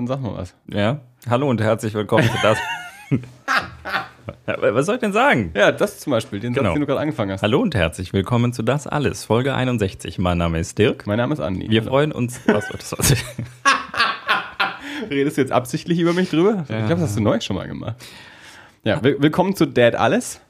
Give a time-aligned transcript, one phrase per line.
[0.00, 0.54] Ja, dann sag mal was.
[0.72, 2.56] Ja, hallo und herzlich willkommen zu das.
[4.46, 5.52] was soll ich denn sagen?
[5.54, 6.68] Ja, das zum Beispiel, den Genau.
[6.68, 7.42] Satz, den du gerade angefangen hast.
[7.42, 10.18] Hallo und herzlich willkommen zu Das Alles, Folge 61.
[10.18, 11.06] Mein Name ist Dirk.
[11.06, 11.68] Mein Name ist Andi.
[11.68, 12.40] Wir freuen uns.
[12.46, 12.98] Was, das war,
[15.10, 16.62] Redest du jetzt absichtlich über mich drüber?
[16.62, 17.96] Ich glaube, das hast du neu schon mal gemacht.
[18.84, 20.40] Ja, will, willkommen zu Dad Alles.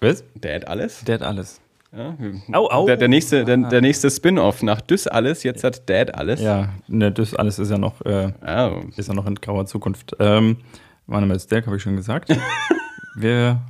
[0.00, 0.22] was?
[0.36, 1.02] Dad Alles.
[1.08, 1.59] Hat alles.
[1.92, 2.14] Ja,
[2.52, 2.86] Au, au.
[2.86, 6.40] Der, der nächste, der, der nächste Spin-off nach Düss Alles, jetzt hat Dad Alles.
[6.40, 8.82] Ja, ne, das alles ist ja noch, äh, Oh.
[8.96, 10.14] ist ja noch in grauer Zukunft.
[10.20, 10.58] Ähm,
[11.06, 12.28] mein Name ist Dirk, habe ich schon gesagt.
[13.16, 13.60] Wir,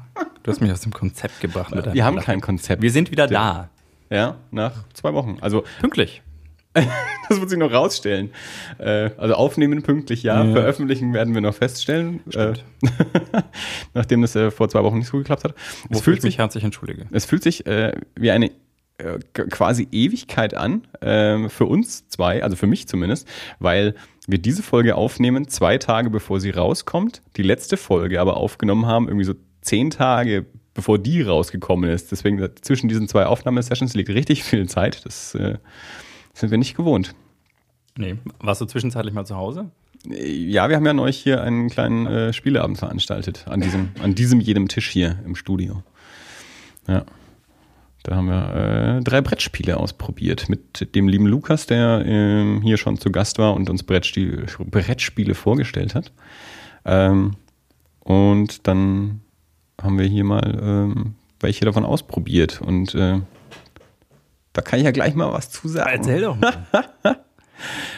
[0.42, 1.74] du hast mich aus dem Konzept gebracht.
[1.74, 2.26] Mit Wir haben Lachen.
[2.26, 2.82] kein Konzept.
[2.82, 3.70] Wir sind wieder da.
[4.10, 5.38] Ja, nach zwei Wochen.
[5.40, 6.22] Also, Pünktlich.
[7.28, 8.30] das wird sich noch rausstellen.
[8.78, 10.52] Äh, also aufnehmen pünktlich ja, Ja.
[10.52, 12.20] veröffentlichen werden wir noch feststellen.
[12.34, 12.54] Äh,
[13.94, 15.54] nachdem das äh, vor zwei Wochen nicht so geklappt hat.
[15.84, 17.06] Es Wofür fühlt sich, herzlich entschuldige.
[17.10, 18.50] es fühlt sich äh, wie eine
[18.98, 23.26] äh, quasi Ewigkeit an, ähm, für uns zwei, also für mich zumindest,
[23.58, 23.94] weil
[24.26, 29.08] wir diese Folge aufnehmen, zwei Tage bevor sie rauskommt, die letzte Folge aber aufgenommen haben,
[29.08, 32.12] irgendwie so zehn Tage bevor die rausgekommen ist.
[32.12, 35.04] Deswegen äh, zwischen diesen zwei Aufnahmesessions liegt richtig viel Zeit.
[35.04, 35.34] Das
[36.40, 37.14] sind wir nicht gewohnt.
[37.96, 38.16] Nee.
[38.40, 39.70] Warst du zwischenzeitlich mal zu Hause?
[40.04, 44.40] Ja, wir haben ja neulich hier einen kleinen äh, Spieleabend veranstaltet, an diesem, an diesem
[44.40, 45.82] jedem Tisch hier im Studio.
[46.88, 47.04] Ja.
[48.02, 52.98] Da haben wir äh, drei Brettspiele ausprobiert mit dem lieben Lukas, der ähm, hier schon
[52.98, 56.10] zu Gast war und uns Brettspiele, Brettspiele vorgestellt hat.
[56.86, 57.32] Ähm,
[58.00, 59.20] und dann
[59.82, 62.62] haben wir hier mal ähm, welche davon ausprobiert.
[62.62, 63.20] Und äh,
[64.52, 66.20] da kann ich ja gleich mal was zu sagen.
[66.20, 66.54] doch mal.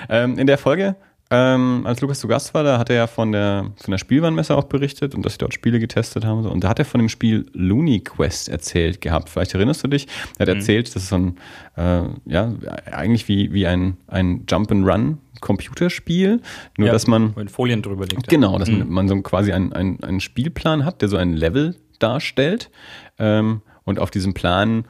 [0.09, 0.97] Ähm, in der Folge,
[1.35, 4.55] ähm, als Lukas zu Gast war, da hat er ja von der, von der Spielwarenmesse
[4.55, 6.39] auch berichtet und dass sie dort Spiele getestet haben.
[6.39, 6.51] und So.
[6.51, 9.31] Und da hat er von dem Spiel Looney Quest erzählt gehabt.
[9.31, 10.09] Vielleicht erinnerst du dich?
[10.39, 11.37] Er hat erzählt, das ist so ein,
[11.77, 12.53] äh, ja,
[12.91, 16.43] eigentlich wie, wie ein, ein Jump-and-Run Computerspiel,
[16.77, 18.29] nur Ja, dass man in Folien drüber liegt.
[18.29, 21.77] Genau, dass man, man so quasi einen, einen, einen Spielplan hat, der so ein Level
[21.99, 22.71] darstellt.
[23.19, 24.85] Ähm, und auf diesem Plan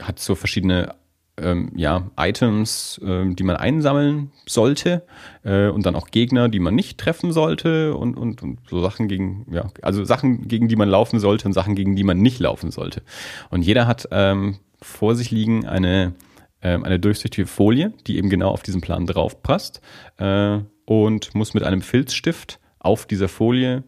[0.00, 0.94] hat so verschiedene
[1.36, 5.06] ähm, ja, Items, ähm, die man einsammeln sollte.
[5.44, 7.94] Äh, und dann auch Gegner, die man nicht treffen sollte.
[7.94, 11.52] Und, und, und so Sachen gegen, ja, also Sachen, gegen die man laufen sollte und
[11.52, 13.02] Sachen, gegen die man nicht laufen sollte.
[13.50, 16.14] Und jeder hat ähm, vor sich liegen eine
[16.62, 19.80] ähm, eine durchsichtige Folie, die eben genau auf diesen Plan drauf passt
[20.16, 23.84] äh, und muss mit einem Filzstift auf dieser Folie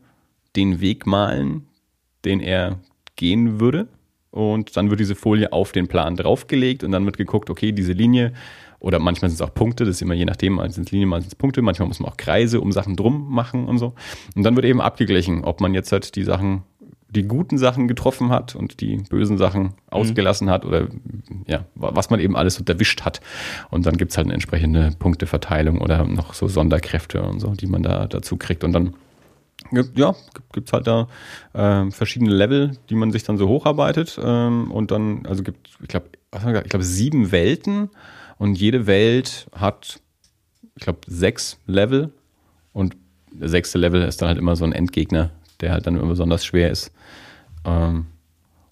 [0.56, 1.66] den Weg malen,
[2.24, 2.80] den er
[3.16, 3.88] gehen würde.
[4.30, 7.92] Und dann wird diese Folie auf den Plan draufgelegt und dann wird geguckt, okay, diese
[7.92, 8.32] Linie
[8.78, 11.08] oder manchmal sind es auch Punkte, das ist immer je nachdem, mal sind es Linien,
[11.08, 13.94] mal sind es Punkte, manchmal muss man auch Kreise um Sachen drum machen und so.
[14.36, 16.62] Und dann wird eben abgeglichen, ob man jetzt halt die Sachen,
[17.10, 20.86] die guten Sachen getroffen hat und die bösen Sachen ausgelassen hat oder
[21.46, 23.20] ja, wa- was man eben alles so erwischt hat.
[23.68, 27.82] Und dann gibt's halt eine entsprechende Punkteverteilung oder noch so Sonderkräfte und so, die man
[27.82, 28.62] da dazu kriegt.
[28.62, 28.94] Und dann
[29.94, 30.14] ja,
[30.52, 31.08] gibt es halt da
[31.54, 34.06] ähm, verschiedene Level, die man sich dann so hocharbeiten.
[34.22, 37.90] Ähm, und dann, also gibt, ich glaube, ich glaube, sieben Welten
[38.38, 40.00] und jede Welt hat,
[40.76, 42.12] ich glaube, sechs Level.
[42.72, 42.96] Und
[43.32, 46.44] der sechste Level ist dann halt immer so ein Endgegner, der halt dann immer besonders
[46.44, 46.92] schwer ist.
[47.64, 48.06] Ähm,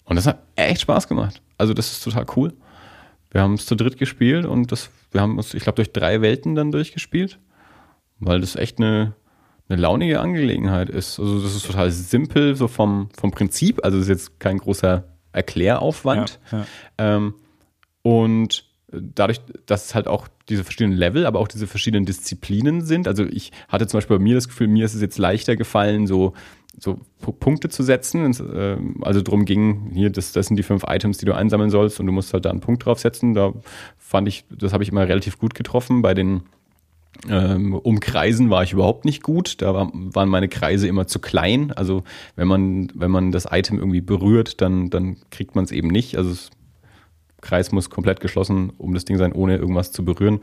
[0.05, 1.41] und das hat echt Spaß gemacht.
[1.57, 2.53] Also, das ist total cool.
[3.31, 6.21] Wir haben es zu dritt gespielt und das, wir haben uns, ich glaube, durch drei
[6.21, 7.37] Welten dann durchgespielt,
[8.19, 9.13] weil das echt eine,
[9.69, 11.19] eine launige Angelegenheit ist.
[11.19, 13.85] Also das ist total simpel, so vom, vom Prinzip.
[13.85, 16.39] Also es ist jetzt kein großer Erkläraufwand.
[16.51, 16.65] Ja, ja.
[16.97, 17.35] Ähm,
[18.01, 23.07] und dadurch, dass es halt auch diese verschiedenen Level, aber auch diese verschiedenen Disziplinen sind.
[23.07, 26.07] Also ich hatte zum Beispiel bei mir das Gefühl, mir ist es jetzt leichter gefallen,
[26.07, 26.33] so,
[26.79, 26.99] so
[27.39, 28.35] Punkte zu setzen.
[28.51, 31.99] Ähm, Also drum ging, hier, das, das sind die fünf Items, die du einsammeln sollst
[31.99, 33.35] und du musst halt da einen Punkt draufsetzen.
[33.35, 33.53] Da
[33.99, 36.01] fand ich, das habe ich immer relativ gut getroffen.
[36.01, 36.41] Bei den
[37.27, 39.61] ähm, Umkreisen war ich überhaupt nicht gut.
[39.61, 41.71] Da war, waren meine Kreise immer zu klein.
[41.71, 42.03] Also
[42.35, 46.17] wenn man, wenn man das Item irgendwie berührt, dann, dann kriegt man es eben nicht.
[46.17, 46.49] Also es,
[47.41, 50.39] Kreis muss komplett geschlossen um das Ding sein, ohne irgendwas zu berühren.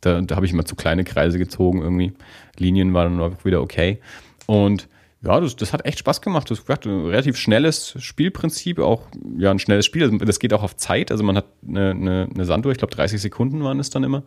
[0.00, 2.12] Da, da habe ich immer zu kleine Kreise gezogen irgendwie.
[2.56, 4.00] Linien waren dann auch wieder okay.
[4.46, 4.88] Und
[5.22, 6.50] ja, das, das hat echt Spaß gemacht.
[6.50, 9.02] Das war ein relativ schnelles Spielprinzip, auch
[9.36, 10.04] ja ein schnelles Spiel.
[10.04, 11.10] Also das geht auch auf Zeit.
[11.10, 14.22] Also man hat eine, eine, eine Sanduhr, ich glaube 30 Sekunden waren es dann immer.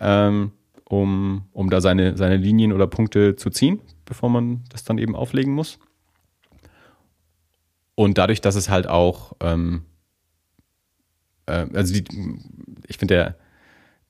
[0.00, 0.52] Ähm,
[0.88, 5.16] um, um da seine, seine Linien oder Punkte zu ziehen, bevor man das dann eben
[5.16, 5.78] auflegen muss.
[7.94, 9.82] Und dadurch, dass es halt auch, ähm,
[11.46, 12.04] äh, also die,
[12.86, 13.36] ich finde, der,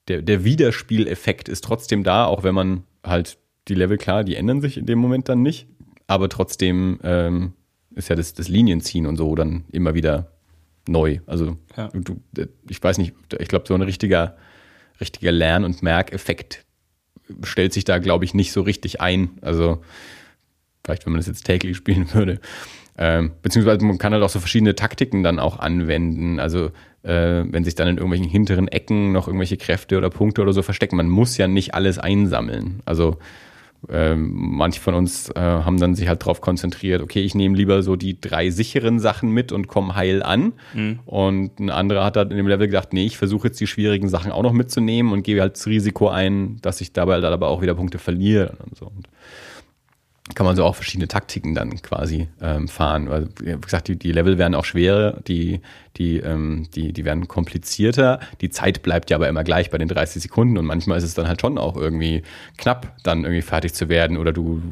[0.09, 3.39] der, der Wiederspieleffekt ist trotzdem da, auch wenn man halt
[3.69, 5.67] die Level, klar, die ändern sich in dem Moment dann nicht,
[6.07, 7.53] aber trotzdem ähm,
[7.95, 10.33] ist ja das, das Linienziehen und so dann immer wieder
[10.87, 11.21] neu.
[11.27, 11.89] Also Ja.
[11.89, 12.21] du,
[12.69, 14.37] ich weiß nicht, ich glaube, so ein richtiger,
[15.01, 16.65] richtiger Lern- und Merkeffekt
[17.43, 19.31] stellt sich da, glaube ich, nicht so richtig ein.
[19.41, 19.83] Also
[20.85, 22.41] vielleicht, wenn man das jetzt täglich spielen würde.
[22.97, 26.39] Ähm, beziehungsweise man kann halt auch so verschiedene Taktiken dann auch anwenden.
[26.39, 26.71] Also
[27.03, 30.63] äh, wenn sich dann in irgendwelchen hinteren Ecken noch irgendwelche Kräfte oder Punkte oder so
[30.63, 30.97] verstecken.
[30.97, 32.81] Man muss ja nicht alles einsammeln.
[32.85, 33.19] Also
[33.91, 37.83] ähm, manche von uns äh, haben dann sich halt darauf konzentriert, okay, ich nehme lieber
[37.83, 40.53] so die drei sicheren Sachen mit und komme heil an.
[40.75, 40.99] Mhm.
[41.07, 44.09] Und ein anderer hat dann in dem Level gedacht, nee, ich versuche jetzt die schwierigen
[44.09, 47.49] Sachen auch noch mitzunehmen und gebe halt das Risiko ein, dass ich dabei halt aber
[47.49, 48.87] auch wieder Punkte verliere und so.
[48.87, 49.09] Und
[50.35, 53.11] kann man so auch verschiedene Taktiken dann quasi ähm, fahren.
[53.11, 55.61] Weil, wie gesagt, die, die Level werden auch schwerer, die,
[55.99, 58.21] die, ähm, die, die werden komplizierter.
[58.41, 61.13] Die Zeit bleibt ja aber immer gleich bei den 30 Sekunden und manchmal ist es
[61.13, 62.23] dann halt schon auch irgendwie
[62.57, 64.17] knapp, dann irgendwie fertig zu werden.
[64.17, 64.63] Oder du,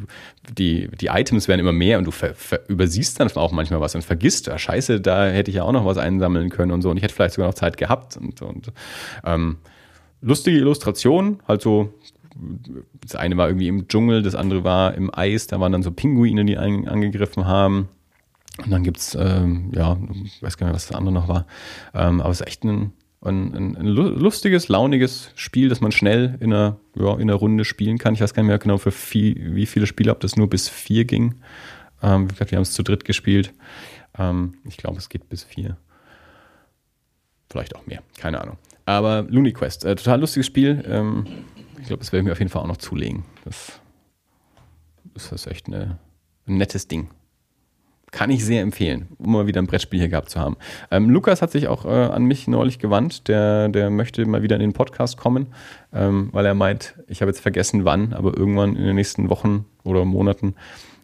[0.56, 3.94] die, die Items werden immer mehr und du ver, ver, übersiehst dann auch manchmal was
[3.94, 6.88] und vergisst, ah, scheiße, da hätte ich ja auch noch was einsammeln können und so.
[6.88, 8.16] Und ich hätte vielleicht sogar noch Zeit gehabt.
[8.16, 8.72] Und, und
[9.22, 9.58] ähm,
[10.22, 11.92] lustige Illustration, halt so
[13.00, 15.90] das eine war irgendwie im Dschungel, das andere war im Eis, da waren dann so
[15.90, 17.88] Pinguine, die einen angegriffen haben.
[18.58, 21.46] Und dann gibt es, ähm, ja, ich weiß gar nicht, was das andere noch war.
[21.94, 22.92] Ähm, aber es ist echt ein,
[23.22, 27.98] ein, ein, lustiges, launiges Spiel, das man schnell in einer, ja, in einer Runde spielen
[27.98, 28.14] kann.
[28.14, 30.68] Ich weiß gar nicht mehr genau, für viel, wie viele Spiele, ob das nur bis
[30.68, 31.36] vier ging.
[32.02, 33.52] Ähm, wie gesagt, wir haben es zu dritt gespielt.
[34.18, 35.76] Ähm, ich glaube, es geht bis vier.
[37.48, 38.58] Vielleicht auch mehr, keine Ahnung.
[38.84, 40.82] Aber Looney Quest, äh, total lustiges Spiel.
[40.86, 41.26] Ähm,
[41.82, 43.24] ich glaube, das werde ich mir auf jeden Fall auch noch zulegen.
[43.44, 43.80] Das,
[45.14, 45.98] das ist echt eine,
[46.46, 47.08] ein nettes Ding.
[48.12, 50.56] Kann ich sehr empfehlen, um mal wieder ein Brettspiel hier gehabt zu haben.
[50.90, 53.26] Ähm, Lukas hat sich auch äh, an mich neulich gewandt.
[53.26, 55.48] Der, der möchte mal wieder in den Podcast kommen,
[55.92, 59.64] ähm, weil er meint, ich habe jetzt vergessen wann, aber irgendwann in den nächsten Wochen
[59.82, 60.54] oder Monaten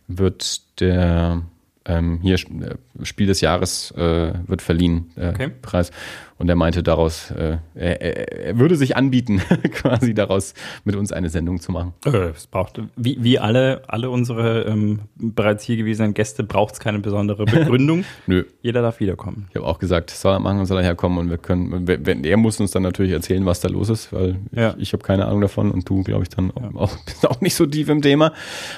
[0.07, 1.43] wird der
[1.87, 5.51] ähm, hier äh, Spiel des Jahres äh, wird verliehen, äh, okay.
[5.61, 5.91] Preis.
[6.39, 9.41] Und er meinte daraus, äh, er, er, würde sich anbieten,
[9.73, 10.55] quasi daraus
[10.85, 11.95] mit uns eine Sendung zu machen.
[12.05, 16.81] Äh, es braucht, wie, wie alle, alle unsere ähm, bereits hier gewesenen Gäste, braucht es
[16.81, 18.05] keine besondere Begründung.
[18.27, 18.45] Nö.
[18.63, 19.47] Jeder darf wiederkommen.
[19.51, 22.37] Ich habe auch gesagt, soll er machen, soll er herkommen und wir können, wenn, er
[22.37, 24.75] muss uns dann natürlich erzählen, was da los ist, weil ja.
[24.77, 26.71] ich, ich habe keine Ahnung davon und du, glaube ich, dann ja.
[26.75, 28.33] auch, bist auch nicht so tief im Thema.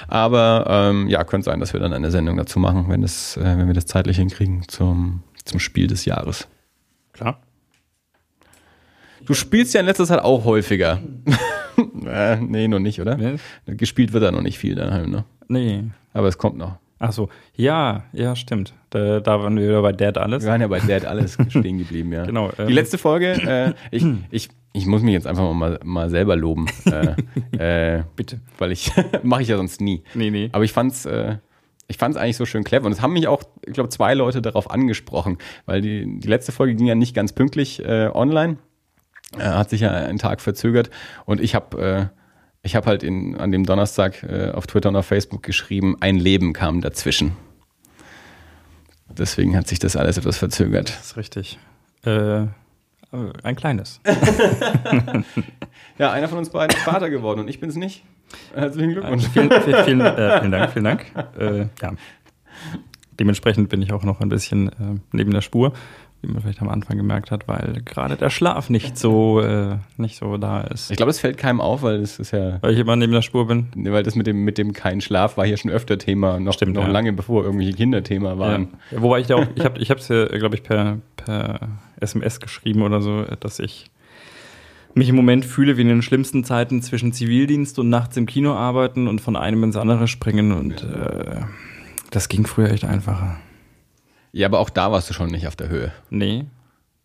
[0.08, 3.42] Aber ähm, ja, könnte sein, dass wir dann eine Sendung dazu machen, wenn, das, äh,
[3.42, 6.48] wenn wir das zeitlich hinkriegen zum, zum Spiel des Jahres.
[7.12, 7.38] Klar.
[9.30, 10.98] Du spielst ja in letzter Zeit auch häufiger.
[12.04, 13.16] äh, nee, noch nicht, oder?
[13.16, 13.36] Nee.
[13.76, 15.24] Gespielt wird da noch nicht viel daheim, ne?
[15.46, 15.84] Nee.
[16.12, 16.78] Aber es kommt noch.
[16.98, 18.74] Ach so, ja, ja, stimmt.
[18.90, 20.42] Da, da waren wir wieder bei Dead Alles.
[20.42, 22.24] Wir waren ja bei Dead Alles stehen geblieben, ja.
[22.24, 22.50] Genau.
[22.58, 22.66] Ähm.
[22.66, 26.66] Die letzte Folge, äh, ich, ich, ich muss mich jetzt einfach mal, mal selber loben.
[27.56, 28.40] äh, äh, Bitte.
[28.58, 28.90] Weil ich,
[29.22, 30.02] mache ich ja sonst nie.
[30.12, 30.48] Nee, nee.
[30.50, 31.36] Aber ich fand's, äh,
[31.86, 32.86] ich fand es eigentlich so schön clever.
[32.86, 36.50] Und es haben mich auch, ich glaube, zwei Leute darauf angesprochen, weil die, die letzte
[36.50, 38.58] Folge ging ja nicht ganz pünktlich äh, online.
[39.38, 40.90] Äh, hat sich ja einen Tag verzögert.
[41.24, 42.20] Und ich habe äh,
[42.62, 46.16] ich hab halt in, an dem Donnerstag äh, auf Twitter und auf Facebook geschrieben, ein
[46.16, 47.32] Leben kam dazwischen.
[49.08, 50.90] Deswegen hat sich das alles etwas verzögert.
[50.90, 51.58] Das ist richtig.
[52.04, 52.46] Äh,
[53.42, 54.00] ein kleines.
[55.98, 58.04] ja, einer von uns beiden ist Vater geworden und ich bin es nicht.
[58.54, 59.26] Herzlichen Glückwunsch.
[59.28, 61.06] vielen, vielen, vielen, äh, vielen, Dank, vielen Dank.
[61.36, 61.92] Äh, ja.
[63.18, 65.72] Dementsprechend bin ich auch noch ein bisschen äh, neben der Spur
[66.22, 70.16] wie man vielleicht am Anfang gemerkt hat, weil gerade der Schlaf nicht so, äh, nicht
[70.18, 70.90] so da ist.
[70.90, 72.58] Ich glaube, es fällt keinem auf, weil das ist ja.
[72.60, 73.68] Weil ich immer neben der Spur bin.
[73.74, 76.74] Weil das mit dem, mit dem keinen Schlaf war hier schon öfter Thema, noch, Stimmt,
[76.74, 76.90] noch ja.
[76.90, 78.68] lange bevor irgendwelche Kinder Thema waren.
[78.90, 79.02] Ja.
[79.02, 81.68] Wobei ich ja auch, ich habe es ja, glaube ich, per, per
[82.00, 83.90] SMS geschrieben oder so, dass ich
[84.94, 88.52] mich im Moment fühle wie in den schlimmsten Zeiten zwischen Zivildienst und nachts im Kino
[88.54, 91.42] arbeiten und von einem ins andere springen und äh,
[92.10, 93.38] das ging früher echt einfacher.
[94.32, 95.92] Ja, aber auch da warst du schon nicht auf der Höhe.
[96.10, 96.44] Nee,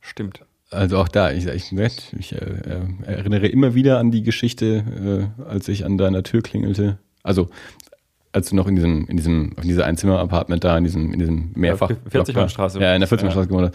[0.01, 0.41] stimmt.
[0.71, 5.43] Also auch da, ich, ich, ich äh, äh, erinnere immer wieder an die Geschichte, äh,
[5.43, 6.97] als ich an deiner Tür klingelte.
[7.23, 7.49] Also
[8.31, 11.51] als du noch in diesem, in diesem, in dieser Einzimmer-Apartment da, in diesem, in diesem
[11.55, 11.89] Mehrfach.
[11.89, 12.79] Ja, 40 Straße.
[12.79, 13.73] Ja, in der 40 Straße gewohnt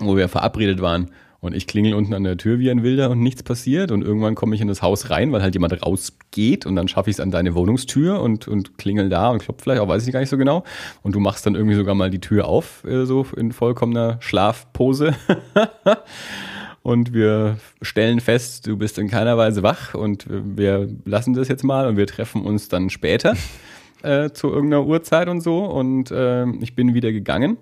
[0.00, 3.20] wo wir verabredet waren und ich klingel unten an der Tür wie ein Wilder und
[3.20, 3.92] nichts passiert.
[3.92, 6.66] Und irgendwann komme ich in das Haus rein, weil halt jemand rausgeht.
[6.66, 9.80] Und dann schaffe ich es an deine Wohnungstür und, und klingel da und klopfe vielleicht
[9.80, 10.64] auch, weiß ich gar nicht so genau.
[11.02, 15.14] Und du machst dann irgendwie sogar mal die Tür auf, äh, so in vollkommener Schlafpose.
[16.82, 21.62] und wir stellen fest, du bist in keiner Weise wach und wir lassen das jetzt
[21.62, 23.36] mal und wir treffen uns dann später
[24.02, 25.64] äh, zu irgendeiner Uhrzeit und so.
[25.66, 27.58] Und äh, ich bin wieder gegangen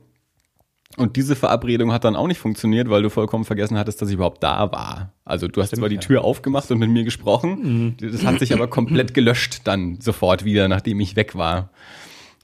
[0.97, 4.15] und diese Verabredung hat dann auch nicht funktioniert, weil du vollkommen vergessen hattest, dass ich
[4.15, 5.12] überhaupt da war.
[5.25, 8.11] Also du hast Stimmt, zwar die Tür aufgemacht und mit mir gesprochen, mhm.
[8.12, 11.71] das hat sich aber komplett gelöscht dann sofort wieder, nachdem ich weg war.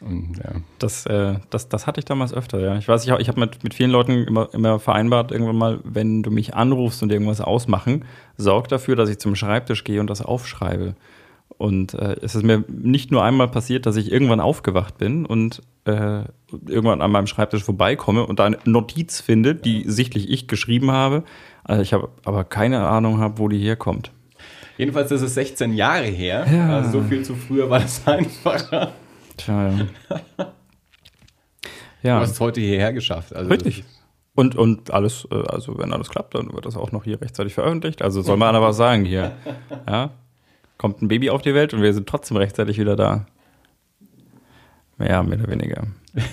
[0.04, 0.60] Und, ja.
[0.78, 2.76] Das, äh, das, das hatte ich damals öfter, ja.
[2.76, 6.22] Ich weiß, ich, ich habe mit, mit vielen Leuten immer, immer vereinbart, irgendwann mal, wenn
[6.22, 8.04] du mich anrufst und irgendwas ausmachen,
[8.36, 10.96] sorg dafür, dass ich zum Schreibtisch gehe und das aufschreibe.
[11.58, 15.62] Und äh, es ist mir nicht nur einmal passiert, dass ich irgendwann aufgewacht bin und
[15.84, 16.22] äh,
[16.66, 21.24] irgendwann an meinem Schreibtisch vorbeikomme und da eine Notiz finde, die sichtlich ich geschrieben habe.
[21.64, 24.12] Also ich habe aber keine Ahnung habe, wo die herkommt.
[24.78, 26.46] Jedenfalls ist es 16 Jahre her.
[26.50, 26.76] Ja.
[26.78, 28.92] Also so viel zu früher war das einfacher.
[29.36, 29.86] Tja, ja.
[30.36, 32.20] Du ja.
[32.20, 33.34] hast es heute hierher geschafft.
[33.34, 33.84] Also Richtig.
[34.34, 37.54] Und, und alles, äh, also wenn alles klappt, dann wird das auch noch hier rechtzeitig
[37.54, 38.02] veröffentlicht.
[38.02, 39.32] Also soll man aber sagen hier.
[39.86, 40.10] Ja,
[40.82, 43.24] kommt ein Baby auf die Welt und wir sind trotzdem rechtzeitig wieder da.
[44.98, 45.86] Ja, mehr oder weniger.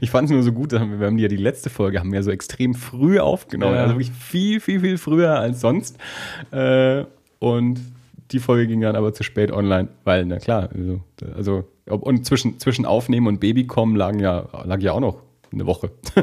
[0.00, 2.30] Ich fand es nur so gut, wir haben ja die letzte Folge haben wir so
[2.32, 3.82] extrem früh aufgenommen, Ja.
[3.82, 5.98] also wirklich viel, viel, viel früher als sonst.
[6.50, 7.04] Äh,
[7.38, 7.78] und
[8.32, 11.00] die Folge ging dann aber zu spät online, weil, na klar, also,
[11.36, 15.22] also ob- und zwischen, zwischen Aufnehmen und Babykommen lagen ja, lag ja auch noch
[15.52, 15.90] eine Woche.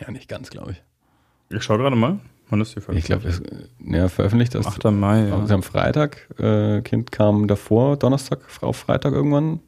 [0.00, 0.82] ja, nicht ganz, glaube ich.
[1.56, 2.18] Ich schau gerade mal.
[2.52, 4.84] Wann ist die Ich glaube, es äh, ja, veröffentlicht das 8.
[4.92, 5.28] Mai.
[5.28, 5.36] Ja.
[5.54, 6.28] am Freitag.
[6.38, 9.60] Äh, kind kam davor, Donnerstag auf Freitag irgendwann,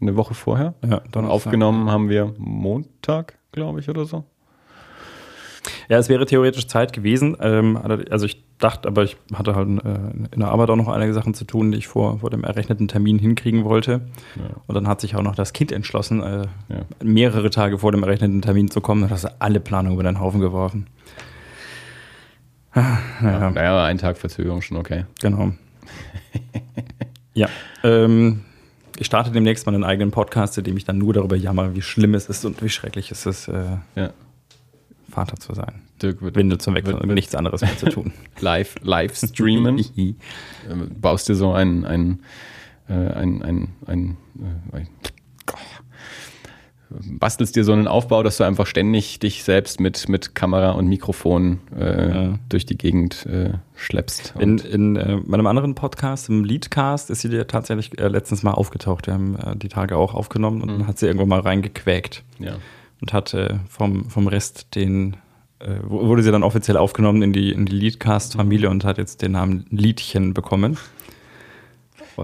[0.00, 0.74] eine Woche vorher.
[0.82, 1.34] ja, Dann Donnerstag.
[1.46, 4.24] aufgenommen haben wir Montag, glaube ich, oder so.
[5.88, 7.36] Ja, es wäre theoretisch Zeit gewesen.
[7.40, 9.94] Ähm, also ich dachte, aber ich hatte halt äh,
[10.32, 12.88] in der Arbeit auch noch einige Sachen zu tun, die ich vor, vor dem errechneten
[12.88, 14.00] Termin hinkriegen wollte.
[14.36, 14.56] Ja.
[14.66, 16.80] Und dann hat sich auch noch das Kind entschlossen, äh, Ja.
[17.04, 19.04] mehrere Tage vor dem errechneten Termin zu kommen.
[19.04, 20.88] Und das hat alle Planungen über den Haufen geworfen.
[22.72, 23.50] Ah, naja.
[23.50, 25.04] Naja, ein Tag Verzögerung schon okay.
[25.20, 25.52] Genau.
[27.34, 27.48] ja.
[27.82, 28.42] Ähm,
[28.98, 31.82] ich starte demnächst mal einen eigenen Podcast, in dem ich dann nur darüber jammer, wie
[31.82, 34.12] schlimm es ist und wie schrecklich es ist, äh, Ja.
[35.10, 35.82] Vater zu sein.
[36.00, 38.12] Dirk wird Windel zu wechseln wird- und nichts anderes mehr zu tun.
[38.40, 39.84] live, live streamen.
[40.70, 42.20] Ähm, baust dir so ein, ein,
[42.88, 44.88] äh, ein, ein, ein, äh, ein
[46.90, 50.88] bastelst dir so einen Aufbau, dass du einfach ständig dich selbst mit, mit Kamera und
[50.88, 52.38] Mikrofon äh, Ja.
[52.48, 54.34] durch die Gegend äh, schleppst.
[54.38, 58.52] In, in äh, meinem anderen Podcast, im Leadcast, ist sie dir tatsächlich äh, letztens mal
[58.52, 59.06] aufgetaucht.
[59.06, 62.56] Wir haben äh, die Tage auch aufgenommen und dann hat sie irgendwann mal reingequäkt ja.
[63.00, 65.16] und hat äh, vom, vom Rest den,
[65.82, 69.66] wurde sie dann offiziell aufgenommen in die, in die Leadcast-Familie und hat jetzt den Namen
[69.68, 70.78] Liedchen bekommen.
[72.16, 72.18] Ist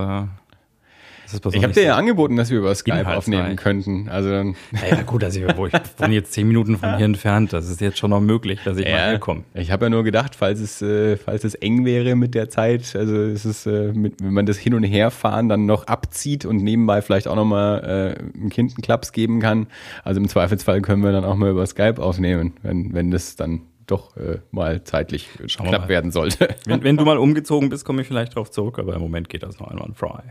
[1.53, 4.09] Ich habe dir ja angeboten, dass wir über Skype aufnehmen könnten.
[4.09, 4.57] Also dann,
[4.91, 7.53] Ja, gut, also wo ich wohne jetzt zehn Minuten von hier entfernt.
[7.53, 9.45] Das ist jetzt schon noch möglich, dass ich mal herkomme.
[9.55, 12.95] Ich habe ja nur gedacht, falls es, äh, falls es eng wäre mit der Zeit,
[12.97, 16.59] also es ist, äh, mit, wenn man das Hin- und Herfahren dann noch abzieht und
[16.59, 19.67] nebenbei vielleicht auch nochmal äh, einem Kind einen Klaps geben kann.
[20.05, 23.63] Also im Zweifelsfall können wir dann auch mal über Skype aufnehmen, wenn, wenn das dann
[23.87, 25.89] doch äh, mal zeitlich wir knapp mal.
[25.89, 26.49] werden sollte.
[26.67, 29.43] Wenn, wenn du mal umgezogen bist, komme ich vielleicht drauf zurück, aber im Moment geht
[29.43, 30.23] das noch einwandfrei.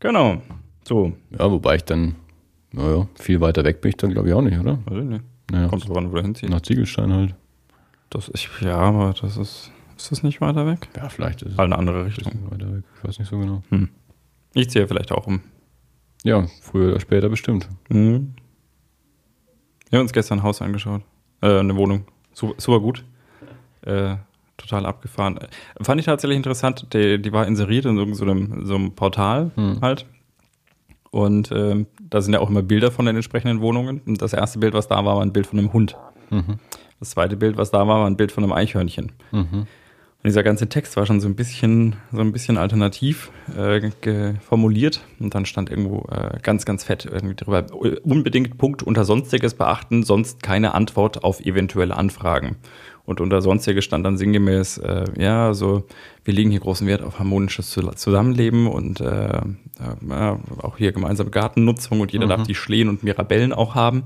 [0.00, 0.42] Genau.
[0.86, 1.12] So.
[1.30, 2.16] Ja, wobei ich dann,
[2.72, 4.78] naja, viel weiter weg bin ich dann glaube ich auch nicht, oder?
[4.86, 5.22] Also, ne.
[5.50, 6.50] Naja, Kommt drauf an, wo du hinziehst.
[6.52, 7.34] nach Ziegelstein halt.
[8.10, 9.70] Das ist, ja, aber das ist.
[9.96, 10.88] Ist das nicht weiter weg?
[10.96, 12.32] Ja, vielleicht ist es Halt eine andere Richtung.
[12.50, 12.84] weiter weg.
[12.96, 13.62] Ich weiß nicht so genau.
[14.54, 15.42] Ich ziehe vielleicht auch um.
[16.24, 17.68] Ja, früher oder später bestimmt.
[17.90, 18.32] Mhm.
[19.90, 21.02] Wir haben uns gestern ein Haus angeschaut.
[21.42, 22.04] Äh, eine Wohnung.
[22.32, 23.04] Super, super gut.
[23.82, 24.16] Äh,
[24.60, 25.38] total abgefahren.
[25.38, 25.48] Äh,
[25.84, 26.86] Fand ich tatsächlich interessant.
[26.92, 29.50] Die, die war inseriert in so einem, so einem Portal
[29.82, 30.06] halt.
[31.10, 34.00] Und ähm, da sind ja auch immer Bilder von den entsprechenden Wohnungen.
[34.06, 35.96] Und das erste Bild, was da war, war ein Bild von einem Hund.
[37.00, 39.10] Das zweite Bild, was da war, war ein Bild von einem Eichhörnchen.
[40.22, 43.90] Und dieser ganze Text war schon so ein bisschen, so ein bisschen alternativ äh,
[44.40, 45.00] formuliert.
[45.18, 47.64] Und dann stand irgendwo äh, ganz, ganz fett irgendwie drüber,
[48.04, 52.56] unbedingt Punkt unter Sonstiges beachten, sonst keine Antwort auf eventuelle Anfragen.
[53.10, 55.82] Und unter Sonstiges stand dann sinngemäß, äh, ja, also
[56.24, 59.40] wir legen hier großen Wert auf harmonisches Zu- Zusammenleben und äh, äh,
[60.08, 64.04] ja, auch hier gemeinsame Gartennutzung und jeder darf die Schleen und Mirabellen auch haben.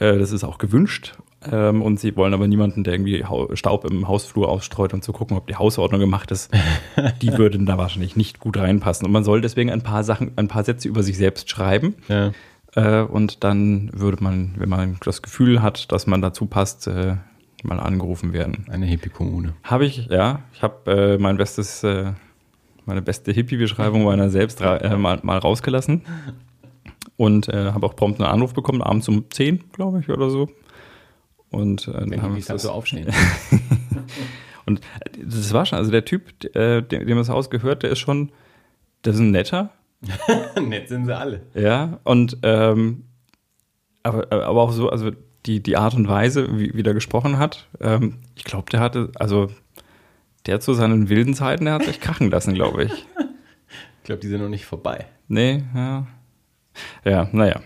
[0.00, 1.14] Äh, das ist auch gewünscht.
[1.48, 5.36] Ähm, und sie wollen aber niemanden, der irgendwie Staub im Hausflur ausstreut und zu gucken,
[5.36, 6.50] ob die Hausordnung gemacht ist.
[7.22, 9.06] die würden da wahrscheinlich nicht gut reinpassen.
[9.06, 11.94] Und man soll deswegen ein paar Sachen, ein paar Sätze über sich selbst schreiben.
[12.08, 12.32] Ja.
[12.74, 17.14] Äh, und dann würde man, wenn man das Gefühl hat, dass man dazu passt, äh,
[17.62, 18.66] mal angerufen werden.
[18.70, 19.54] Eine Hippie-Kommune.
[19.62, 20.42] Habe ich, ja.
[20.52, 22.12] Ich habe äh, mein bestes, äh,
[22.84, 26.02] meine beste Hippie-Beschreibung meiner selbst äh, mal, mal rausgelassen.
[27.16, 30.48] Und äh, habe auch prompt einen Anruf bekommen, abends um 10, glaube ich, oder so.
[31.50, 33.08] Und äh, dann Wenn haben die wir dann das, so aufstehen.
[34.66, 37.90] und äh, das war schon, also der Typ, äh, dem, dem das Haus gehört, der
[37.90, 38.30] ist schon,
[39.04, 39.70] der ist ein netter,
[40.60, 41.42] Nett sind sie alle.
[41.54, 43.04] ja, und ähm,
[44.02, 45.10] aber, aber auch so, also
[45.46, 49.10] die, die Art und Weise, wie, wie der gesprochen hat, ähm, ich glaube, der hatte,
[49.16, 49.50] also
[50.46, 53.06] der zu seinen wilden Zeiten, der hat sich krachen lassen, glaube ich.
[54.08, 55.06] glaube, die sind noch nicht vorbei.
[55.28, 56.06] Nee, ja.
[57.04, 57.60] Ja, naja.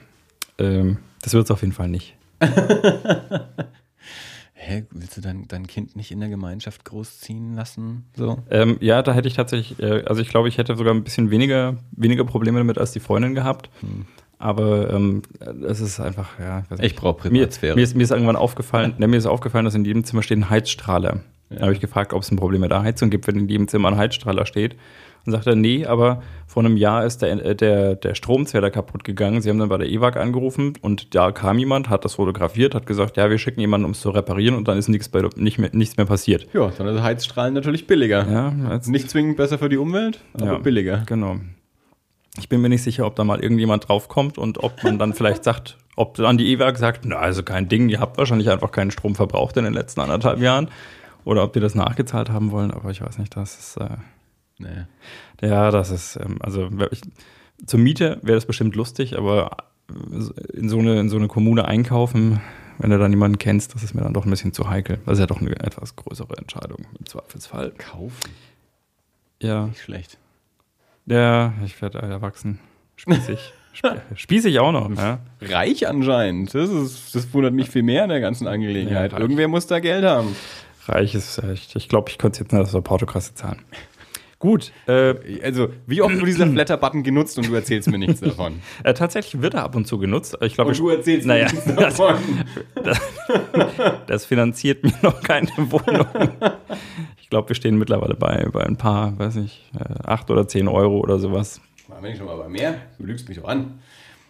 [0.58, 2.16] Ähm, das wird es auf jeden Fall nicht.
[4.54, 8.06] Hä, willst du dein, dein Kind nicht in der Gemeinschaft großziehen lassen?
[8.16, 8.38] So?
[8.50, 11.30] Ähm, ja, da hätte ich tatsächlich, äh, also ich glaube, ich hätte sogar ein bisschen
[11.30, 13.70] weniger, weniger Probleme damit als die Freundin gehabt.
[13.80, 14.06] Hm.
[14.42, 15.22] Aber ähm,
[15.68, 17.76] es ist einfach, ja, ich weiß Ich brauche mir, Privatsphäre.
[17.76, 20.38] mir, ist, mir ist irgendwann aufgefallen, ne, mir ist aufgefallen, dass in jedem Zimmer steht
[20.38, 21.20] ein Heizstrahler.
[21.50, 23.68] Da habe ich gefragt, ob es ein Problem mit der Heizung gibt, wenn in jedem
[23.68, 24.74] Zimmer ein Heizstrahler steht.
[25.24, 29.04] Und sagt er, nee, aber vor einem Jahr ist der, äh, der, der Stromzähler kaputt
[29.04, 29.40] gegangen.
[29.40, 32.86] Sie haben dann bei der EWAG angerufen und da kam jemand, hat das fotografiert, hat
[32.86, 35.58] gesagt, ja, wir schicken jemanden, um es zu reparieren und dann ist nichts, bei, nicht
[35.60, 36.48] mehr, nichts mehr passiert.
[36.52, 38.26] ja, dann ist Heizstrahlen natürlich billiger.
[38.28, 40.58] Ja, Nicht zwingend besser für die Umwelt, aber Ja.
[40.58, 41.04] billiger.
[41.06, 41.36] Genau.
[42.38, 45.44] Ich bin mir nicht sicher, ob da mal irgendjemand draufkommt und ob man dann vielleicht
[45.44, 48.90] sagt, ob dann die EWAG sagt, na, also kein Ding, ihr habt wahrscheinlich einfach keinen
[48.90, 50.68] Strom verbraucht in den letzten anderthalb Jahren.
[51.24, 53.96] Oder ob die das nachgezahlt haben wollen, aber ich weiß nicht, das ist, äh,
[54.58, 54.86] Nee.
[55.48, 57.00] ja, das ist, ähm, also ich,
[57.66, 59.56] zur Miete wäre das bestimmt lustig, aber
[59.90, 62.40] äh, in so, eine, in so eine Kommune einkaufen,
[62.78, 64.98] wenn du dann jemanden kennst, das ist mir dann doch ein bisschen zu heikel.
[65.04, 67.72] Das ist ja doch eine etwas größere Entscheidung im Zweifelsfall.
[67.72, 68.30] Kaufen,
[69.40, 69.66] Ja.
[69.66, 70.18] nicht schlecht.
[71.06, 72.58] Ja, ich werde erwachsen.
[72.96, 73.52] Spießig.
[73.74, 75.18] Spie- Spießig auch noch, ja.
[75.40, 76.54] Reich anscheinend.
[76.54, 79.12] Das, ist, das wundert mich viel mehr in der ganzen Angelegenheit.
[79.12, 79.18] Ja.
[79.18, 80.36] Irgendwer muss da Geld haben.
[80.86, 81.74] Reich ist echt.
[81.76, 83.60] Ich glaube, ich könnte jetzt nicht aus der Portokasse zahlen.
[84.42, 88.54] Gut, äh, Also, wie oft wird dieser Flatter-Button genutzt und du erzählst mir nichts davon?
[88.82, 90.36] äh, tatsächlich wird er ab und zu genutzt.
[90.40, 92.16] Ich glaube, Und du erzählst naja, mir nichts davon.
[94.08, 96.06] das finanziert mir noch keine Wohnung.
[97.20, 100.66] Ich glaube, wir stehen mittlerweile bei, bei ein paar, weiß nicht, äh, acht oder zehn
[100.68, 102.74] Euro oder sowas War ich schon mal bei mehr?
[102.98, 103.78] Du lügst mich doch an.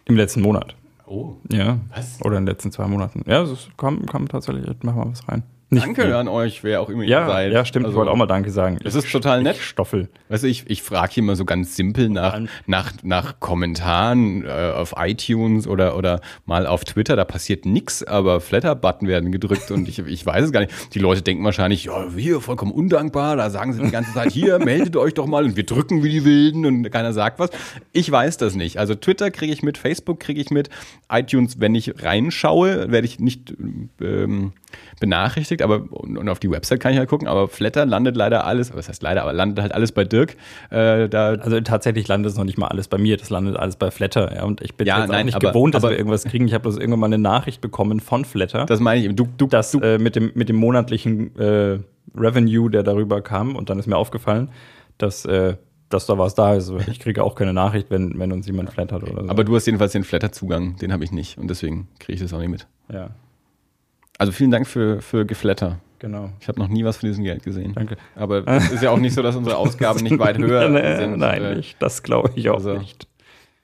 [0.05, 0.77] im letzten Monat.
[1.07, 1.79] Oh, Ja.
[1.95, 2.21] Was?
[2.23, 3.23] Oder in den letzten zwei Monaten.
[3.27, 5.43] Ja, es kam, kam tatsächlich, mach mal was rein.
[5.73, 6.13] Nicht danke viel.
[6.13, 7.53] an euch, wer auch immer ihr Ja, seid.
[7.53, 7.87] ja, stimmt.
[7.87, 8.79] Also, ich wollte auch mal Danke sagen.
[8.85, 9.57] Das ist total nett.
[9.57, 10.09] Ich Stoffel.
[10.29, 14.49] Weißt du, ich, ich frage hier mal so ganz simpel nach, nach, nach Kommentaren äh,
[14.75, 17.17] auf iTunes oder, oder mal auf Twitter.
[17.17, 20.95] Da passiert nix, aber Flatter-Button werden gedrückt und ich, ich weiß es gar nicht.
[20.95, 23.37] Die Leute denken wahrscheinlich, ja, wir vollkommen undankbar.
[23.37, 26.11] Da sagen sie die ganze Zeit, hier, meldet euch doch mal und wir drücken wie
[26.11, 27.51] die Wilden und keiner sagt was.
[27.93, 28.79] Ich weiß das nicht.
[28.79, 30.69] Also Twitter kriege ich mit, Facebook kriege ich mit,
[31.11, 33.55] iTunes, wenn ich reinschaue, werde ich nicht
[34.01, 34.53] ähm,
[35.01, 38.75] benachrichtigt, aber und, auf die Website kann ich halt gucken, aber Flatter landet leider alles,
[38.75, 40.37] was heißt leider, aber landet halt alles bei Dirk.
[40.71, 43.77] Äh, da, Also tatsächlich landet es noch nicht mal alles bei mir, das landet alles
[43.77, 44.35] bei Flatter.
[44.35, 46.25] Ja, und ich bin Ja, jetzt auch nein, nicht aber- gewohnt, dass aber- wir irgendwas
[46.25, 46.47] kriegen.
[46.47, 49.17] Ich habe bloß irgendwann mal eine Nachricht bekommen von Flatter, das meine ich eben.
[49.17, 51.79] Du, du, dass du, äh, mit, dem, mit dem monatlichen äh,
[52.17, 54.51] Revenue, der darüber kam, und dann ist mir aufgefallen,
[54.99, 55.57] dass, äh,
[55.89, 56.71] dass da was da ist.
[56.71, 59.31] Also Ich kriege auch keine Nachricht, wenn, wenn uns jemand flattert oder so.
[59.31, 62.33] aber du hast jedenfalls den Flatter-Zugang, den habe ich nicht und deswegen kriege ich das
[62.35, 62.67] auch nicht mit.
[62.93, 63.11] ja,
[64.19, 65.79] Also vielen Dank für, für Geflatter.
[65.99, 66.31] genau.
[66.41, 67.73] Ich habe noch nie was von diesem Geld gesehen.
[67.75, 67.97] Danke.
[68.15, 71.19] Aber es ist ja auch nicht so, dass unsere Ausgaben nicht weit höher Nee, sind.
[71.19, 71.77] nein, äh, nicht.
[71.81, 73.07] Das glaube ich auch also- nicht.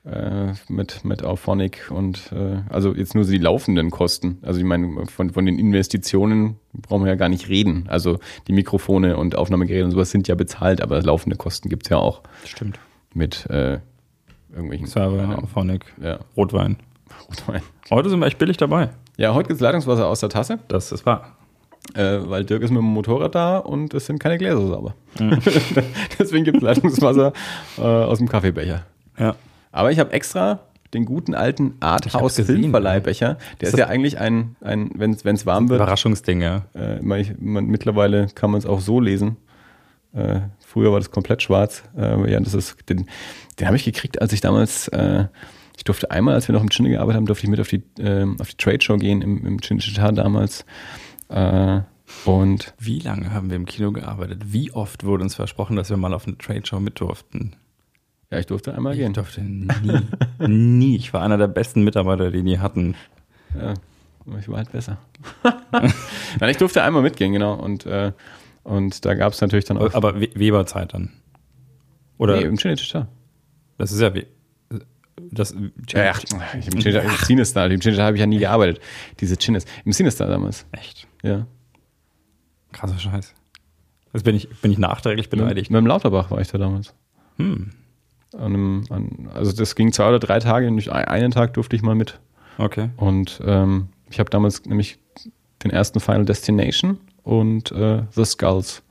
[0.05, 4.39] äh, mit, mit Auphonic und äh, also jetzt nur so die laufenden Kosten.
[4.43, 7.85] Also ich meine, von, von den Investitionen brauchen wir ja gar nicht reden.
[7.89, 11.99] Also die Mikrofone und Aufnahmegeräte und sowas sind ja bezahlt, aber laufende Kosten gibt's ja
[11.99, 12.79] auch Stimmt.
[13.15, 13.81] mit äh,
[14.51, 16.79] irgendwelchen Server, Auphonic, ja, Rotwein.
[17.29, 17.63] Rotwein.
[17.91, 18.91] Heute sind wir echt billig dabei.
[19.19, 21.37] Ja, heute gibt's Leitungswasser aus der Tasse, Das ist wahr.
[21.95, 24.95] äh, weil Dirk ist mit dem Motorrad da und es sind keine Gläser sauber.
[26.19, 27.33] Deswegen gibt's Leitungswasser
[27.79, 28.85] äh, aus dem Kaffeebecher.
[29.19, 29.35] Ja.
[29.73, 30.61] Aber ich habe extra
[30.95, 33.37] den guten alten Arthouse Filmverleihbecher.
[33.61, 36.63] Der ist, das- ja eigentlich ein, ein wenn es warm wird, Überraschungsding, ja.
[36.75, 39.37] äh, man, man, mittlerweile kann man es auch so lesen.
[40.15, 41.83] Äh, früher war das komplett schwarz.
[41.97, 43.07] Äh, ja, das ist, den
[43.59, 45.25] den habe ich gekriegt, als ich damals, äh,
[45.79, 47.83] ich durfte einmal, als wir noch im Chinne gearbeitet haben, durfte ich mit auf die,
[47.99, 50.67] äh, auf die Trade Show gehen im, im Chinchita damals.
[51.29, 51.81] Äh,
[52.25, 54.53] und Wie lange haben wir im Kino gearbeitet?
[54.53, 57.53] Wie oft wurde uns versprochen, dass wir mal auf eine Trade Show mit durften?
[58.31, 59.13] ja, ich durfte einmal Ich gehen.
[59.15, 59.69] durfte nie.
[60.47, 60.97] nie.
[60.97, 62.95] Ich war einer der besten Mitarbeiter, die die hatten.
[63.59, 63.75] Ja,
[64.39, 64.99] ich war halt besser.
[65.73, 67.55] Nein, ich durfte einmal mitgehen, genau.
[67.55, 68.13] Und, äh,
[68.65, 69.95] und da gab es natürlich dann auch.
[69.95, 71.13] Aber We- Weber-Zeit dann.
[72.19, 73.07] Oder nee, im Chinchita.
[73.79, 74.13] das ist ja
[75.31, 75.55] das
[75.91, 76.23] Ja, ach,
[76.59, 77.11] ich im Chinchita, im
[77.81, 78.81] Chinchita habe ich ja nie gearbeitet.
[79.21, 79.65] Diese Chines.
[79.85, 80.67] Im Cinestar damals.
[80.73, 81.47] echt Ja.
[82.73, 83.35] krasser Scheiß.
[84.15, 85.71] Jetzt bin ich, bin ich nachträglich beleidigt.
[85.71, 86.95] Mit dem Lauterbach war ich da damals.
[87.37, 87.71] Hm.
[88.35, 91.77] An einem, an, also das ging zwei oder drei Tage, nicht ein- einen Tag durfte
[91.77, 92.19] ich mal mit.
[92.59, 92.91] Okay.
[92.97, 94.99] Und ähm, ich habe damals nämlich
[95.65, 98.83] den ersten Final Destination und äh, The Skulls.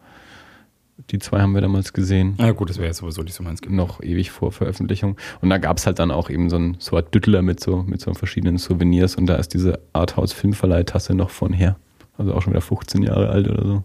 [1.11, 2.33] Die zwei haben wir damals gesehen.
[2.37, 3.61] Na gut, das wäre jetzt sowieso nicht so meins.
[3.67, 5.15] noch ewig vor Veröffentlichung.
[5.41, 7.83] Und da gab es halt dann auch eben so ein so ein Düttler mit so,
[7.83, 11.77] mit so verschiedenen Souvenirs und da ist diese Arthouse Filmverleihtasse noch von her.
[12.17, 13.83] Also auch schon wieder 15 Jahre alt oder so.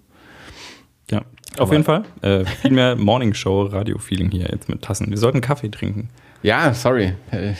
[1.10, 1.22] Ja.
[1.58, 2.04] Auf jeden Fall.
[2.22, 5.10] Äh, viel mehr Morning Show Radio-Feeling hier jetzt mit Tassen.
[5.10, 6.08] Wir sollten Kaffee trinken.
[6.42, 7.12] Ja, sorry.
[7.30, 7.52] Äh,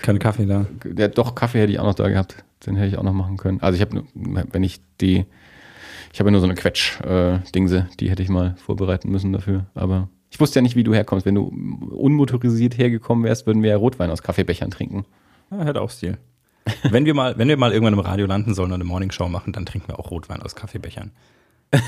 [0.00, 0.66] Kein Kaffee da.
[0.96, 2.42] Ja, doch, Kaffee hätte ich auch noch da gehabt.
[2.66, 3.60] Den hätte ich auch noch machen können.
[3.60, 5.26] Also ich habe, wenn ich die,
[6.14, 9.66] ich habe ja nur so eine Quetsch-Dingse, die hätte ich mal vorbereiten müssen dafür.
[9.74, 11.26] Aber ich wusste ja nicht, wie du herkommst.
[11.26, 11.52] Wenn du
[11.90, 15.06] unmotorisiert hergekommen wärst, würden wir ja Rotwein aus Kaffeebechern trinken.
[15.50, 16.18] Ja, hätte auch Stil.
[16.88, 19.52] wenn, wir mal, wenn wir mal irgendwann im Radio landen sollen und eine Morningshow machen,
[19.52, 21.10] dann trinken wir auch Rotwein aus Kaffeebechern.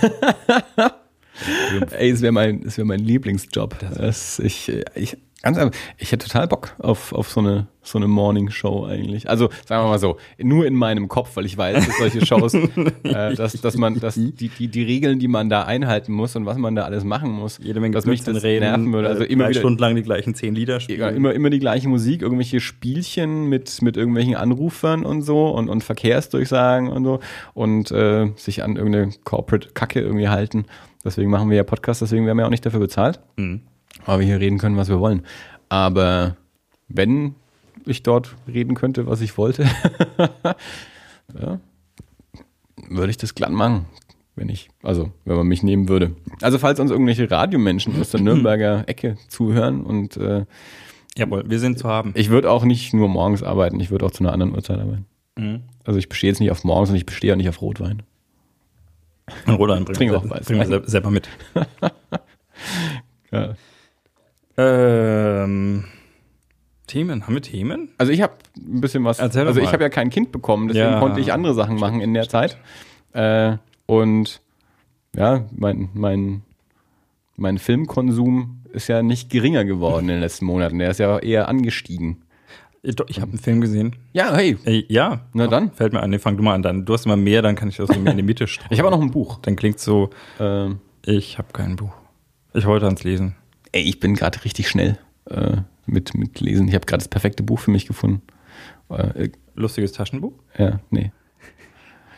[1.92, 3.76] Ey, es wäre mein, es wär mein Lieblingsjob.
[3.96, 8.08] Das, ich, ich, ganz einfach, ich hätte total Bock auf, auf so eine, so eine
[8.08, 9.28] Morning-Show eigentlich.
[9.28, 12.54] Also, sagen wir mal so, nur in meinem Kopf, weil ich weiß, dass solche Shows,
[13.04, 16.46] äh, dass, dass man, dass die, die, die Regeln, die man da einhalten muss und
[16.46, 19.08] was man da alles machen muss, Jede Menge dass mich das Blödsinn nerven würde.
[19.08, 21.00] Also äh, immer drei wieder, Stunden lang die gleichen zehn Lieder spielen.
[21.00, 25.68] ja, immer, immer die gleiche Musik, irgendwelche Spielchen mit, mit irgendwelchen Anrufern und so und,
[25.68, 27.20] und Verkehrsdurchsagen und so
[27.54, 30.64] und äh, sich an irgendeine Corporate-Kacke irgendwie halten.
[31.04, 33.20] Deswegen machen wir ja Podcasts, deswegen werden wir auch nicht dafür bezahlt.
[33.36, 33.60] Mhm.
[34.04, 35.22] Aber wir hier reden können, was wir wollen.
[35.68, 36.36] Aber
[36.88, 37.34] wenn
[37.84, 39.64] ich dort reden könnte, was ich wollte,
[41.40, 41.58] ja,
[42.88, 43.86] würde ich das glatt machen.
[44.38, 46.14] Wenn ich, also, wenn man mich nehmen würde.
[46.42, 50.44] Also, falls uns irgendwelche Radiomenschen aus der Nürnberger Ecke zuhören und äh,
[51.16, 52.12] Jawohl, wir sind zu haben.
[52.14, 55.06] ich würde auch nicht nur morgens arbeiten, ich würde auch zu einer anderen Uhrzeit arbeiten.
[55.38, 55.62] Mhm.
[55.84, 58.02] Also, ich bestehe jetzt nicht auf morgens und ich bestehe auch nicht auf Rotwein.
[59.46, 60.44] Und weiß.
[60.46, 61.28] bringen wir sel- selber mit.
[63.32, 63.54] Ja.
[64.56, 65.84] Ähm,
[66.86, 67.88] Themen, haben wir Themen?
[67.98, 69.18] Also ich habe ein bisschen was.
[69.18, 71.00] Erzähl doch also ich habe ja kein Kind bekommen, deswegen Ja.
[71.00, 72.56] konnte ich andere Sachen machen in der Zeit.
[73.12, 74.40] Äh, und
[75.16, 76.42] ja, mein, mein,
[77.36, 80.78] mein Filmkonsum ist ja nicht geringer geworden in den letzten Monaten.
[80.78, 82.22] Der ist ja eher angestiegen.
[82.82, 83.96] Ich, habe einen Film gesehen.
[84.12, 85.22] Ja, hey, Ey, ja.
[85.32, 85.72] Na dann.
[85.72, 86.62] Fällt mir ein, nee, fang du mal an.
[86.62, 88.68] Dann, du hast immer mehr, dann kann ich das in die Mitte streuen.
[88.70, 89.40] ich habe auch noch ein Buch.
[89.42, 91.92] Dann klingt so, Ähm, ich habe kein Buch.
[92.54, 93.34] Ich wollte ans Lesen.
[93.76, 94.98] Ey, ich bin gerade richtig schnell
[95.30, 96.66] äh, mit, mit Lesen.
[96.68, 98.22] Ich habe gerade das perfekte Buch für mich gefunden.
[98.88, 100.32] Äh, Lustiges Taschenbuch?
[100.56, 101.12] Ja, nee.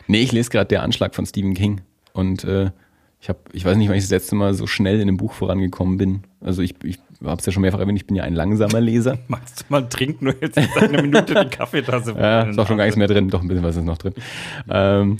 [0.07, 1.81] Nee, ich lese gerade Der Anschlag von Stephen King.
[2.13, 2.71] Und äh,
[3.21, 5.33] ich habe, ich weiß nicht, wann ich das letzte Mal so schnell in einem Buch
[5.33, 6.23] vorangekommen bin.
[6.39, 9.19] Also ich, ich habe es ja schon mehrfach erwähnt, ich bin ja ein langsamer Leser.
[9.27, 10.27] Magst du mal trinken?
[10.39, 12.13] Hältst jetzt eine Minute die Kaffeetasse.
[12.17, 13.29] Ja, ist auch schon gar nichts mehr drin.
[13.29, 14.13] Doch, ein bisschen was ist noch drin.
[14.69, 15.17] Ähm,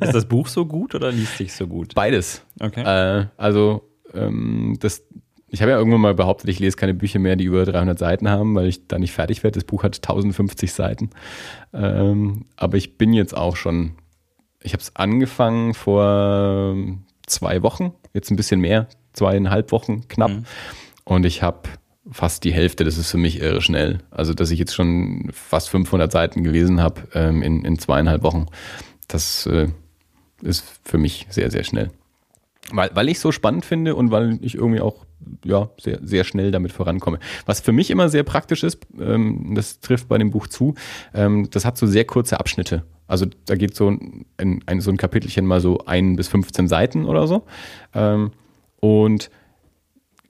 [0.00, 1.94] Ist das Buch so gut oder liest sich so gut?
[1.94, 2.42] beides.
[2.58, 2.80] Okay.
[2.82, 3.82] Äh, also
[4.16, 5.02] ähm, das,
[5.48, 8.28] ich habe ja irgendwann mal behauptet, ich lese keine Bücher mehr, die über 300 Seiten
[8.28, 9.58] haben, weil ich da nicht fertig werde.
[9.58, 11.10] Das Buch hat 1050 Seiten.
[11.72, 13.92] Ähm, aber ich bin jetzt auch schon,
[14.62, 20.30] ich habe es angefangen vor ähm, zwei Wochen, jetzt ein bisschen mehr, zweieinhalb Wochen knapp.
[20.30, 20.44] Mhm.
[21.04, 21.68] Und ich habe
[22.10, 23.98] fast die Hälfte, das ist für mich irre schnell.
[24.10, 28.46] Also, dass ich jetzt schon fast 500 Seiten gelesen habe ähm, in, in zweieinhalb Wochen,
[29.08, 29.68] das äh,
[30.42, 31.90] ist für mich sehr, sehr schnell.
[32.72, 35.06] Weil, weil ich so spannend finde und weil ich irgendwie auch
[35.44, 37.18] ja, sehr, sehr schnell damit vorankomme.
[37.46, 40.74] Was für mich immer sehr praktisch ist, ähm, das trifft bei dem Buch zu,
[41.14, 42.84] ähm, das hat so sehr kurze Abschnitte.
[43.06, 47.04] Also da geht so ein, ein, so ein Kapitelchen mal so ein bis 15 Seiten
[47.04, 47.44] oder so.
[47.94, 48.32] Ähm,
[48.80, 49.30] und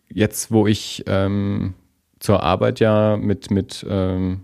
[0.08, 1.74] jetzt, wo ich ähm,
[2.20, 4.42] zur Arbeit ja mit, mit, ähm,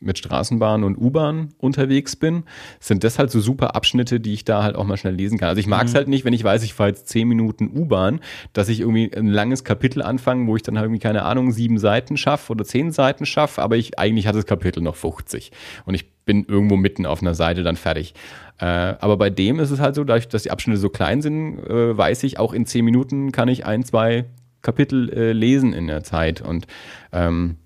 [0.00, 2.44] mit Straßenbahn und U-Bahn unterwegs bin,
[2.78, 5.48] sind das halt so super Abschnitte, die ich da halt auch mal schnell lesen kann.
[5.48, 8.20] Also ich mag es halt nicht, wenn ich weiß, ich fahre jetzt zehn Minuten U-Bahn,
[8.52, 11.78] dass ich irgendwie ein langes Kapitel anfange, wo ich dann halt irgendwie, keine Ahnung, sieben
[11.78, 15.50] Seiten schaffe oder zehn Seiten schaffe, aber ich eigentlich hat das Kapitel noch 50
[15.84, 18.14] und ich bin irgendwo mitten auf einer Seite dann fertig.
[18.58, 21.58] Äh, aber bei dem ist es halt so, dadurch, dass die Abschnitte so klein sind,
[21.58, 24.26] äh, weiß ich, auch in zehn Minuten kann ich ein, zwei
[24.62, 26.66] Kapitel äh, lesen in der Zeit und
[27.12, 27.56] ähm,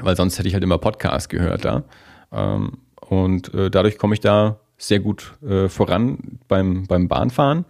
[0.00, 1.84] weil sonst hätte ich halt immer Podcast gehört da.
[2.32, 7.64] Ähm, und äh, dadurch komme ich da sehr gut äh, voran beim, beim Bahnfahren,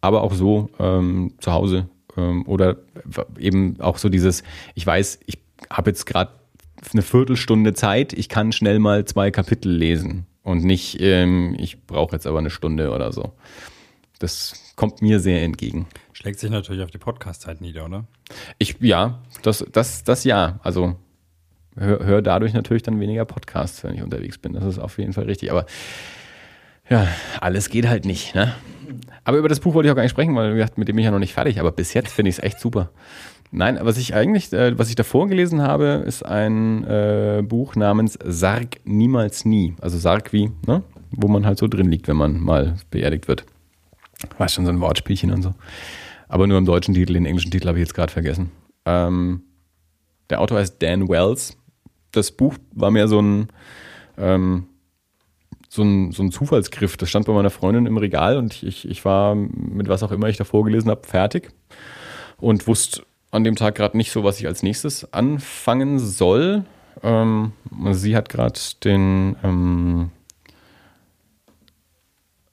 [0.00, 1.88] aber auch so ähm, zu Hause.
[2.16, 2.76] Ähm, oder
[3.38, 4.42] eben auch so dieses,
[4.74, 5.38] ich weiß, ich
[5.70, 6.32] habe jetzt gerade
[6.92, 12.14] eine Viertelstunde Zeit, ich kann schnell mal zwei Kapitel lesen und nicht, ähm, ich brauche
[12.14, 13.32] jetzt aber eine Stunde oder so.
[14.18, 15.86] Das kommt mir sehr entgegen.
[16.12, 18.04] Schlägt sich natürlich auf die Podcast-Zeit nieder, oder?
[18.58, 20.60] Ich, ja, das, das, das ja.
[20.62, 20.96] Also
[21.76, 24.52] höre hör dadurch natürlich dann weniger Podcasts, wenn ich unterwegs bin.
[24.52, 25.50] Das ist auf jeden Fall richtig.
[25.50, 25.66] Aber
[26.88, 27.06] ja,
[27.40, 28.34] alles geht halt nicht.
[28.34, 28.52] Ne?
[29.24, 30.96] Aber über das Buch wollte ich auch gar nicht sprechen, weil wie gesagt, mit dem
[30.96, 31.60] bin ich ja noch nicht fertig.
[31.60, 32.90] Aber bis jetzt finde ich es echt super.
[33.50, 38.18] Nein, was ich eigentlich, äh, was ich davor gelesen habe, ist ein äh, Buch namens
[38.24, 39.74] Sarg niemals nie.
[39.80, 40.82] Also Sarg wie, ne?
[41.10, 43.44] wo man halt so drin liegt, wenn man mal beerdigt wird.
[44.38, 45.54] War schon so ein Wortspielchen und so.
[46.28, 48.50] Aber nur im deutschen Titel, den englischen Titel habe ich jetzt gerade vergessen.
[48.86, 49.42] Ähm,
[50.30, 51.58] der Autor heißt Dan Wells.
[52.12, 53.48] Das Buch war mehr so ein,
[54.18, 54.66] ähm,
[55.68, 56.96] so ein, so ein Zufallsgriff.
[56.96, 60.28] Das stand bei meiner Freundin im Regal und ich, ich war mit was auch immer
[60.28, 61.50] ich davor gelesen habe, fertig
[62.38, 66.64] und wusste an dem Tag gerade nicht so, was ich als nächstes anfangen soll.
[67.02, 67.52] Ähm,
[67.92, 70.10] sie hat gerade den ähm,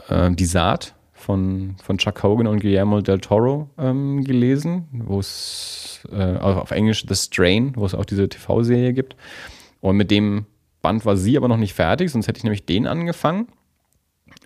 [0.07, 0.95] äh, die Saat
[1.29, 7.05] von, von Chuck Hogan und Guillermo del Toro ähm, gelesen, wo es äh, auf Englisch
[7.07, 9.15] The Strain, wo es auch diese TV-Serie gibt.
[9.79, 10.47] Und mit dem
[10.81, 13.47] Band war sie aber noch nicht fertig, sonst hätte ich nämlich den angefangen.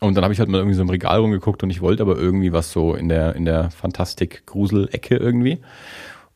[0.02, 2.18] Und dann habe ich halt mal irgendwie so im Regal rumgeguckt und ich wollte aber
[2.18, 5.60] irgendwie was so in der, in der Fantastik-Grusel-Ecke irgendwie.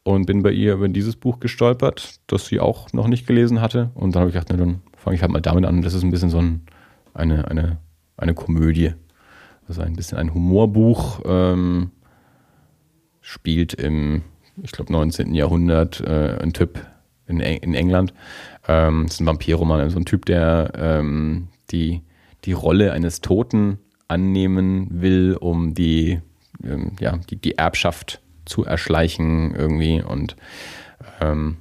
[0.03, 3.91] Und bin bei ihr über dieses Buch gestolpert, das sie auch noch nicht gelesen hatte.
[3.95, 5.81] Und dann habe ich gedacht, na, dann fange ich halt mal damit an.
[5.81, 6.61] Das ist ein bisschen so ein,
[7.13, 7.79] eine, eine,
[8.15, 8.93] eine Komödie.
[9.67, 11.21] Also ein bisschen ein Humorbuch.
[11.25, 11.91] Ähm,
[13.21, 14.23] spielt im,
[14.63, 15.33] ich glaube, 19.
[15.33, 16.85] Jahrhundert äh, ein Typ
[17.27, 18.13] in, in England.
[18.67, 22.01] Ähm, das ist ein Vampirroman, so ein Typ, der ähm, die,
[22.45, 26.21] die Rolle eines Toten annehmen will, um die,
[26.63, 30.37] ähm, ja, die, die Erbschaft zu erschleichen irgendwie und
[31.19, 31.57] ähm,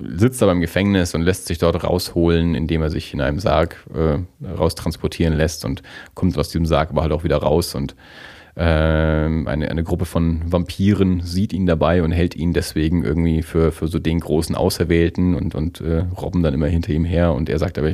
[0.00, 3.76] sitzt aber im Gefängnis und lässt sich dort rausholen, indem er sich in einem Sarg
[3.94, 5.82] äh, raustransportieren lässt und
[6.14, 7.94] kommt aus diesem Sarg aber halt auch wieder raus und
[8.56, 13.72] ähm, eine, eine Gruppe von Vampiren sieht ihn dabei und hält ihn deswegen irgendwie für,
[13.72, 17.48] für so den großen Auserwählten und, und äh, robben dann immer hinter ihm her und
[17.48, 17.90] er sagt aber,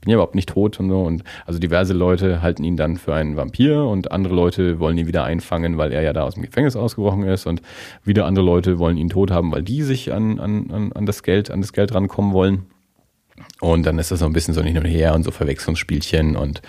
[0.00, 1.02] bin ja überhaupt nicht tot und so.
[1.02, 5.06] Und also diverse Leute halten ihn dann für einen Vampir und andere Leute wollen ihn
[5.06, 7.62] wieder einfangen, weil er ja da aus dem Gefängnis ausgebrochen ist und
[8.04, 11.50] wieder andere Leute wollen ihn tot haben, weil die sich an, an, an das Geld,
[11.50, 12.66] an das Geld rankommen wollen.
[13.60, 16.62] Und dann ist das so ein bisschen so hin und her und so Verwechslungsspielchen und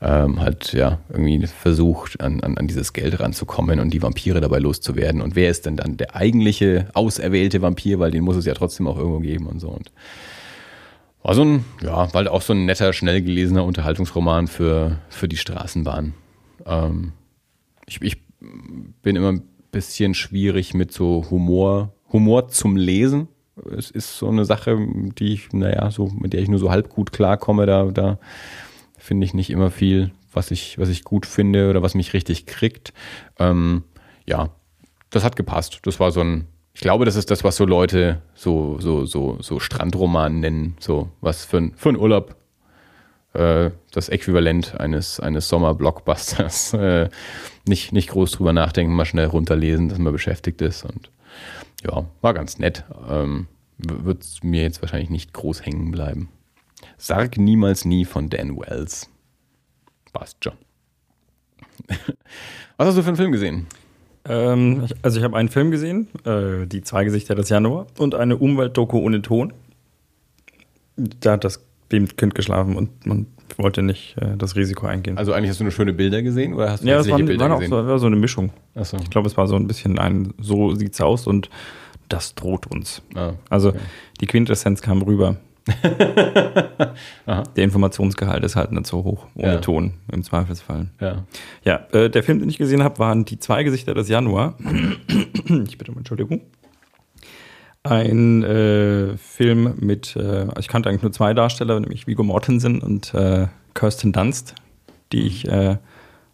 [0.00, 4.58] ähm, halt ja irgendwie versucht, an, an, an dieses Geld ranzukommen und die Vampire dabei
[4.58, 5.22] loszuwerden.
[5.22, 8.86] Und wer ist denn dann der eigentliche auserwählte Vampir, weil den muss es ja trotzdem
[8.86, 9.68] auch irgendwo geben und so.
[9.68, 9.90] Und
[11.26, 15.36] war so ein, ja, war auch so ein netter, schnell gelesener Unterhaltungsroman für, für die
[15.36, 16.14] Straßenbahn.
[16.64, 17.12] Ähm,
[17.86, 18.22] ich, ich
[19.02, 23.26] bin immer ein bisschen schwierig mit so Humor, Humor zum Lesen
[23.76, 24.76] es ist so eine Sache,
[25.18, 27.66] die ich, naja, so, mit der ich nur so halb gut klarkomme.
[27.66, 28.18] Da, da
[28.98, 32.46] finde ich nicht immer viel, was ich, was ich gut finde oder was mich richtig
[32.46, 32.92] kriegt.
[33.38, 33.84] Ähm,
[34.26, 34.50] ja,
[35.10, 35.80] das hat gepasst.
[35.84, 39.38] Das war so ein, ich glaube, das ist das, was so Leute so, so, so,
[39.40, 40.76] so Strandroman nennen.
[40.78, 42.36] So was für, ein, für einen Urlaub.
[43.32, 46.74] Äh, das Äquivalent eines, eines Sommer-Blockbusters.
[46.76, 47.08] Äh,
[47.66, 51.10] nicht, nicht groß drüber nachdenken, mal schnell runterlesen, dass man beschäftigt ist und
[51.82, 52.84] ja, war ganz nett.
[53.08, 53.46] Ähm,
[53.78, 56.28] Wird mir jetzt wahrscheinlich nicht groß hängen bleiben.
[56.98, 59.08] Sarg niemals nie von Dan Wells.
[60.12, 60.58] Passt schon.
[62.76, 63.66] Was hast du für einen Film gesehen?
[64.28, 68.36] Ähm, also ich habe einen Film gesehen, äh, Die zwei Gesichter des Januar und eine
[68.36, 69.52] Umweltdoku ohne Ton.
[70.96, 73.26] Da hat das Kind geschlafen und man
[73.58, 75.18] wollte nicht äh, das Risiko eingehen.
[75.18, 77.44] Also eigentlich hast du nur schöne Bilder gesehen oder hast du ja, es waren, Bilder
[77.44, 77.70] waren auch gesehen?
[77.70, 78.50] so, war so eine Mischung.
[78.74, 78.96] So.
[78.98, 81.48] Ich glaube, es war so ein bisschen ein, so sieht's aus und
[82.08, 83.02] das droht uns.
[83.14, 83.78] Ah, Also okay.
[84.20, 85.36] die Quintessenz kam rüber.
[87.26, 89.58] Der Informationsgehalt ist halt nicht so hoch, ohne Ja.
[89.58, 90.88] Ton im Zweifelsfall.
[91.00, 91.24] Ja.
[91.64, 94.56] Ja, äh, der Film, den ich gesehen habe, waren Die zwei Gesichter des Januar.
[95.66, 96.42] ich bitte um Entschuldigung.
[97.82, 103.14] Ein äh, Film mit, äh, ich kannte eigentlich nur zwei Darsteller, nämlich Viggo Mortensen und
[103.14, 104.54] äh, Kirsten Dunst,
[105.12, 105.78] die ich äh,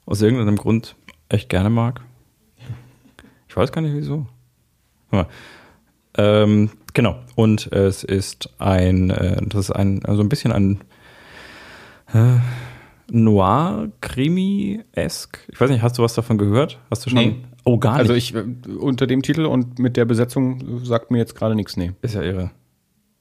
[0.07, 0.97] aus irgendeinem Grund
[1.29, 2.01] echt gerne mag.
[3.49, 4.27] Ich weiß gar nicht wieso.
[5.11, 5.27] Ja.
[6.17, 7.17] Ähm, genau.
[7.35, 10.81] Und es ist ein, äh, das ist ein, also ein bisschen ein
[12.13, 12.39] äh,
[13.11, 15.39] Noir-Krimi-esk.
[15.53, 16.79] Ich weiß nicht, hast du was davon gehört?
[16.91, 17.19] Hast du schon?
[17.19, 17.37] Nee.
[17.65, 18.01] Oh, gar nicht.
[18.01, 18.45] Also ich äh,
[18.79, 21.77] unter dem Titel und mit der Besetzung sagt mir jetzt gerade nichts.
[21.77, 21.93] Nee.
[22.03, 22.51] ist ja irre.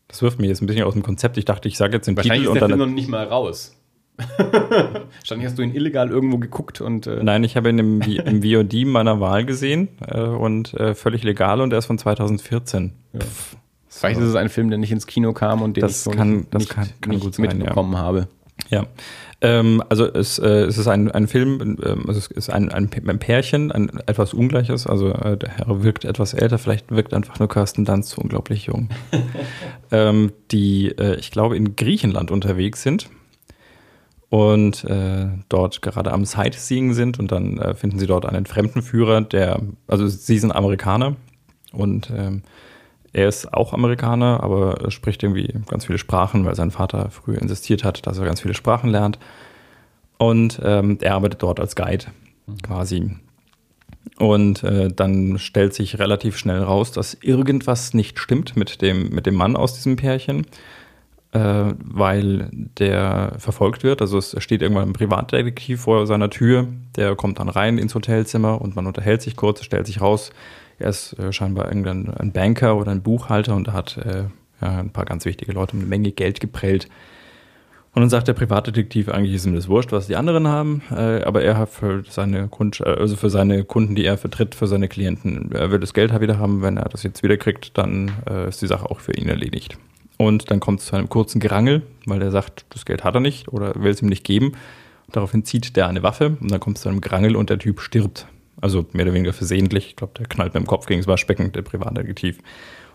[0.07, 1.37] Das wirft mich jetzt ein bisschen aus dem Konzept.
[1.37, 2.79] Ich dachte, ich sage jetzt den Wahrscheinlich Titel ist und der dann.
[2.79, 3.77] Film noch nicht mal raus.
[4.37, 8.43] Wahrscheinlich hast du ihn illegal irgendwo geguckt und äh, Nein, ich habe ihn im, im
[8.43, 12.93] VOD meiner Wahl gesehen äh, und äh, völlig legal und er ist von 2014.
[13.17, 13.55] Pff,
[13.89, 16.11] vielleicht ist es ein Film, der nicht ins Kino kam und den Das ich so
[16.11, 17.53] kann- nicht, das nicht, kann- kann nicht gut sein, ja.
[17.55, 18.27] mitbekommen habe.
[18.69, 18.85] Ja.
[19.43, 22.89] Ähm, also es, äh, es ist ein, ein Film, ähm, also es ist ein, ein,
[23.07, 24.85] ein Pärchen, ein etwas Ungleiches.
[24.85, 28.67] Also äh, der Herr wirkt etwas älter, vielleicht wirkt einfach nur Kirsten Dunst so unglaublich
[28.67, 28.89] jung.
[29.91, 33.09] ähm, die, äh, ich glaube, in Griechenland unterwegs sind
[34.31, 39.21] und äh, dort gerade am Sightseeing sind und dann äh, finden sie dort einen Fremdenführer,
[39.21, 41.17] der, also sie sind Amerikaner
[41.73, 42.41] und ähm,
[43.13, 47.83] er ist auch Amerikaner, aber spricht irgendwie ganz viele Sprachen, weil sein Vater früher insistiert
[47.83, 49.19] hat, dass er ganz viele Sprachen lernt.
[50.17, 52.05] Und ähm, er arbeitet dort als Guide
[52.63, 53.17] quasi.
[54.17, 59.25] Und äh, dann stellt sich relativ schnell raus, dass irgendwas nicht stimmt mit dem, mit
[59.25, 60.45] dem Mann aus diesem Pärchen.
[61.33, 64.01] Äh, weil der verfolgt wird.
[64.01, 68.61] Also es steht irgendwann ein Privatdetektiv vor seiner Tür, der kommt dann rein ins Hotelzimmer
[68.61, 70.31] und man unterhält sich kurz, stellt sich raus,
[70.79, 74.25] er ist äh, scheinbar irgendein ein Banker oder ein Buchhalter und hat äh,
[74.61, 76.87] ja, ein paar ganz wichtige Leute eine Menge Geld geprellt.
[77.93, 81.23] Und dann sagt der Privatdetektiv, eigentlich ist ihm das wurscht, was die anderen haben, äh,
[81.23, 84.67] aber er hat für seine, Kund äh, also für seine Kunden, die er vertritt, für
[84.67, 86.61] seine Klienten, er will das Geld wieder haben.
[86.61, 89.77] Wenn er das jetzt wieder kriegt, dann äh, ist die Sache auch für ihn erledigt.
[90.21, 93.21] Und dann kommt es zu einem kurzen Gerangel, weil er sagt, das Geld hat er
[93.21, 94.51] nicht oder will es ihm nicht geben.
[95.11, 97.81] Daraufhin zieht der eine Waffe und dann kommt es zu einem Gerangel und der Typ
[97.81, 98.27] stirbt.
[98.61, 99.87] Also mehr oder weniger versehentlich.
[99.87, 102.37] Ich glaube, der knallt mit dem Kopf gegen das Waschbecken, der Privatdetektiv.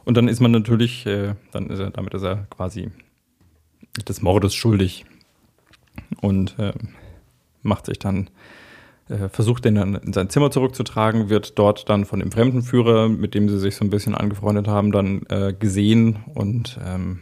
[0.05, 2.93] Und dann ist man natürlich, äh, dann ist er, damit ist er quasi
[4.07, 5.05] des Mordes schuldig
[6.21, 6.75] und äh,
[7.63, 8.31] macht sich dann,
[9.09, 13.49] versucht den dann in sein Zimmer zurückzutragen, wird dort dann von dem Fremdenführer, mit dem
[13.49, 17.21] sie sich so ein bisschen angefreundet haben, dann äh, gesehen und ähm,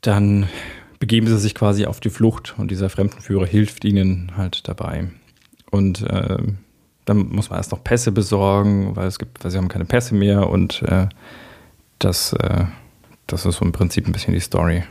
[0.00, 0.48] dann
[1.00, 5.08] begeben sie sich quasi auf die Flucht und dieser Fremdenführer hilft ihnen halt dabei.
[5.70, 6.38] Und äh,
[7.04, 10.14] dann muss man erst noch Pässe besorgen, weil es gibt, weil sie haben keine Pässe
[10.14, 11.08] mehr und äh,
[11.98, 12.66] das, äh,
[13.26, 14.84] das ist so im Prinzip ein bisschen die Story.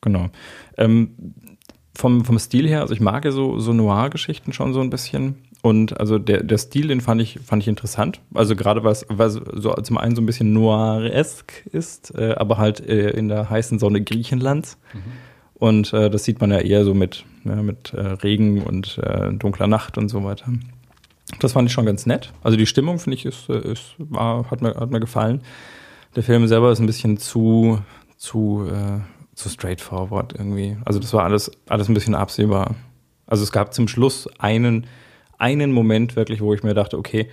[0.00, 0.30] Genau.
[0.76, 1.34] Ähm,
[1.94, 5.36] vom, vom Stil her, also ich mag ja so, so Noir-Geschichten schon so ein bisschen.
[5.62, 8.20] Und also der, der Stil, den fand ich, fand ich interessant.
[8.34, 12.80] Also gerade weil es so zum einen so ein bisschen noiresk ist, äh, aber halt
[12.80, 14.78] äh, in der heißen Sonne Griechenlands.
[14.92, 15.00] Mhm.
[15.54, 19.32] Und äh, das sieht man ja eher so mit, ja, mit äh, Regen und äh,
[19.32, 20.46] dunkler Nacht und so weiter.
[21.38, 22.32] Das fand ich schon ganz nett.
[22.42, 25.42] Also die Stimmung, finde ich, ist, äh, ist, war, hat, mir, hat mir gefallen.
[26.16, 27.78] Der Film selber ist ein bisschen zu,
[28.16, 28.68] zu,
[29.34, 30.76] zu straightforward irgendwie.
[30.84, 32.74] Also das war alles, alles ein bisschen absehbar.
[33.26, 34.86] Also es gab zum Schluss einen,
[35.38, 37.28] einen Moment wirklich, wo ich mir dachte, okay,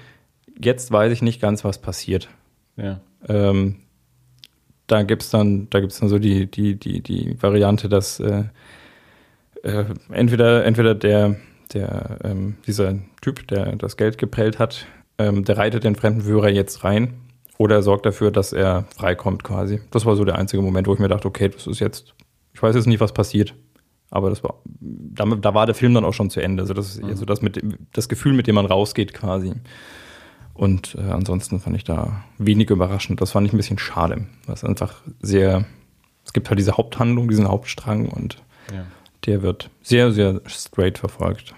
[0.62, 2.30] jetzt weiß ich nicht ganz, was passiert.
[2.78, 3.02] Ja.
[3.28, 3.78] Ähm,
[4.88, 8.46] da gibt's dann, da gibt's dann so die, die, die, die Variante, dass äh,
[9.64, 11.36] äh, entweder, entweder der,
[11.74, 14.86] der, ähm, dieser Typ, der das Geld geprellt hat,
[15.18, 17.14] ähm, der reitet den Fremdenführer jetzt rein
[17.60, 19.82] oder er sorgt dafür, dass er freikommt quasi.
[19.92, 22.16] Das war so der einzige Moment, wo ich mir dachte, okay, das ist jetzt,
[22.54, 23.54] ich weiß jetzt nicht, was passiert.
[24.10, 26.64] Aber das war, da, da war der Film dann auch schon zu Ende.
[26.64, 27.16] Also das ist mhm.
[27.18, 29.54] so das, mit das Gefühl, mit dem man rausgeht quasi.
[30.54, 33.20] Und äh, ansonsten fand ich da wenig überraschend.
[33.20, 34.26] Das fand ich ein bisschen schade.
[34.48, 35.66] Was einfach sehr,
[36.24, 38.38] es gibt halt diese Haupthandlung, diesen Hauptstrang und
[38.74, 38.86] ja.
[39.26, 41.54] der wird sehr, sehr straight verfolgt.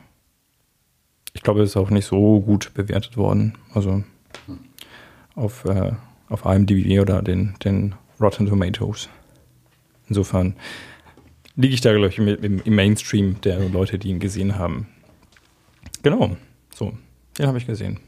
[1.33, 3.53] Ich glaube, es ist auch nicht so gut bewertet worden.
[3.73, 4.03] Also
[5.35, 5.93] auf, äh,
[6.29, 9.09] auf IMDb oder den, den Rotten Tomatoes.
[10.07, 10.55] Insofern
[11.55, 14.87] liege ich da, glaube ich, im, im Mainstream der Leute, die ihn gesehen haben.
[16.03, 16.35] Genau,
[16.73, 16.93] so,
[17.37, 17.99] den habe ich gesehen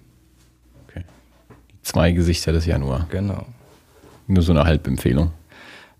[1.83, 3.07] zwei Gesichter des Januar.
[3.11, 3.45] Genau.
[4.27, 5.31] Nur so eine Halbempfehlung.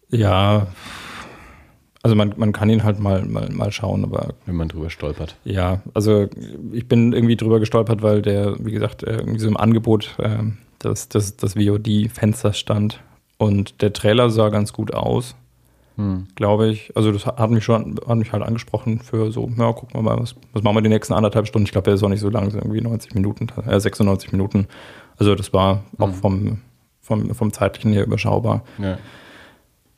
[0.10, 0.68] Ja,
[2.02, 4.34] also man, man kann ihn halt mal, mal, mal schauen, aber.
[4.46, 5.36] Wenn man drüber stolpert.
[5.44, 6.28] Ja, also
[6.72, 10.40] ich bin irgendwie drüber gestolpert, weil der, wie gesagt, irgendwie so im Angebot äh,
[10.86, 13.02] das, das, das VOD-Fenster stand.
[13.38, 15.36] Und der Trailer sah ganz gut aus,
[15.96, 16.28] hm.
[16.36, 16.96] glaube ich.
[16.96, 20.20] Also das hat mich schon, hat mich halt angesprochen für so, ja, gucken wir mal,
[20.20, 21.66] was, was machen wir die nächsten anderthalb Stunden.
[21.66, 24.68] Ich glaube, der ist auch nicht so lang, so irgendwie 90 Minuten, äh, 96 Minuten.
[25.18, 26.14] Also das war auch mhm.
[26.14, 26.62] vom,
[27.02, 28.64] vom, vom zeitlichen her überschaubar.
[28.78, 28.98] Ja.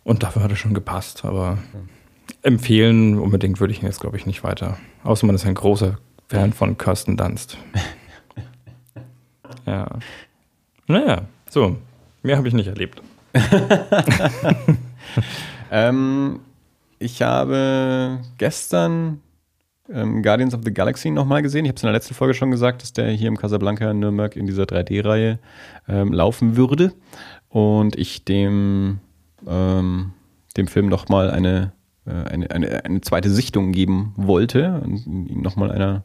[0.04, 1.58] Und dafür hat es schon gepasst, aber
[2.41, 4.78] empfehlen unbedingt würde ich ihn jetzt, glaube ich, nicht weiter.
[5.04, 7.58] Außer man ist ein großer Fan von Kirsten Dunst.
[9.65, 9.88] ja.
[10.88, 11.78] Naja, so.
[12.24, 13.02] Mehr habe ich nicht erlebt.
[15.71, 16.39] ähm,
[17.00, 19.21] ich habe gestern
[19.91, 21.65] ähm, Guardians of the Galaxy nochmal gesehen.
[21.65, 23.99] Ich habe es in der letzten Folge schon gesagt, dass der hier im Casablanca in
[23.99, 25.39] Nürnberg in dieser 3D-Reihe
[25.88, 26.93] ähm, laufen würde.
[27.49, 28.99] Und ich dem,
[29.47, 30.14] ähm,
[30.57, 31.72] dem Film nochmal eine,
[32.05, 36.03] äh, eine, eine, eine zweite Sichtung geben wollte und ihn nochmal einer,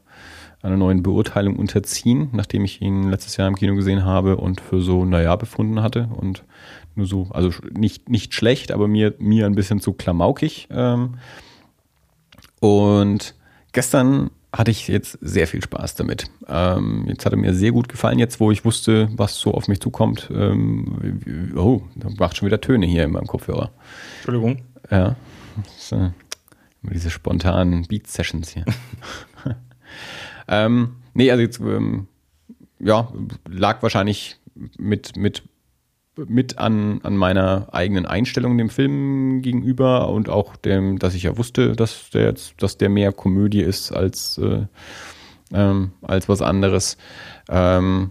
[0.63, 4.83] einer neuen Beurteilung unterziehen, nachdem ich ihn letztes Jahr im Kino gesehen habe und für
[4.83, 6.09] so, naja, befunden hatte.
[6.15, 6.45] Und
[6.95, 10.69] nur so, also nicht, nicht schlecht, aber mir, mir ein bisschen zu klamaukig.
[10.71, 11.15] Ähm,
[12.61, 13.35] und
[13.73, 16.27] Gestern hatte ich jetzt sehr viel Spaß damit.
[16.49, 19.69] Ähm, jetzt hat er mir sehr gut gefallen, jetzt wo ich wusste, was so auf
[19.69, 20.29] mich zukommt.
[20.35, 23.71] Ähm, oh, da macht schon wieder Töne hier in meinem Kopfhörer.
[24.17, 24.63] Entschuldigung.
[24.91, 25.15] Ja.
[25.63, 26.11] Das, äh,
[26.83, 28.65] diese spontanen Beat-Sessions hier.
[30.51, 32.07] ähm, nee, also jetzt, ähm,
[32.79, 33.11] ja,
[33.49, 34.39] lag wahrscheinlich
[34.77, 35.43] mit, mit
[36.29, 41.39] mit an, an meiner eigenen Einstellung dem Film gegenüber und auch dem, dass ich ja
[41.39, 44.67] wusste, dass der jetzt, dass der mehr Komödie ist als, äh,
[45.53, 46.97] ähm, als was anderes.
[47.49, 48.11] Ähm,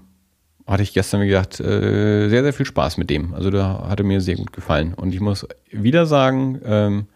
[0.66, 3.34] hatte ich gestern, wie gesagt, äh, sehr, sehr viel Spaß mit dem.
[3.34, 4.94] Also da hatte mir sehr gut gefallen.
[4.94, 7.08] Und ich muss wieder sagen, ähm,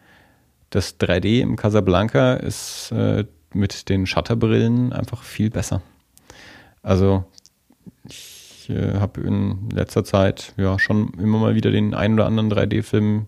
[0.71, 5.81] das 3D im Casablanca ist äh, mit den Shutterbrillen einfach viel besser.
[6.81, 7.23] Also
[8.07, 12.51] ich äh, habe in letzter Zeit ja schon immer mal wieder den ein oder anderen
[12.51, 13.27] 3D-Film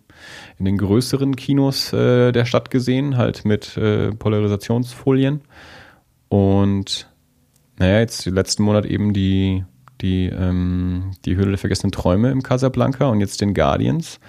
[0.60, 5.42] in den größeren Kinos äh, der Stadt gesehen, halt mit äh, Polarisationsfolien.
[6.30, 7.10] Und
[7.78, 9.64] naja, jetzt letzten Monat eben die,
[10.02, 14.20] die, ähm, die Höhle der vergessenen Träume im Casablanca und jetzt den Guardians.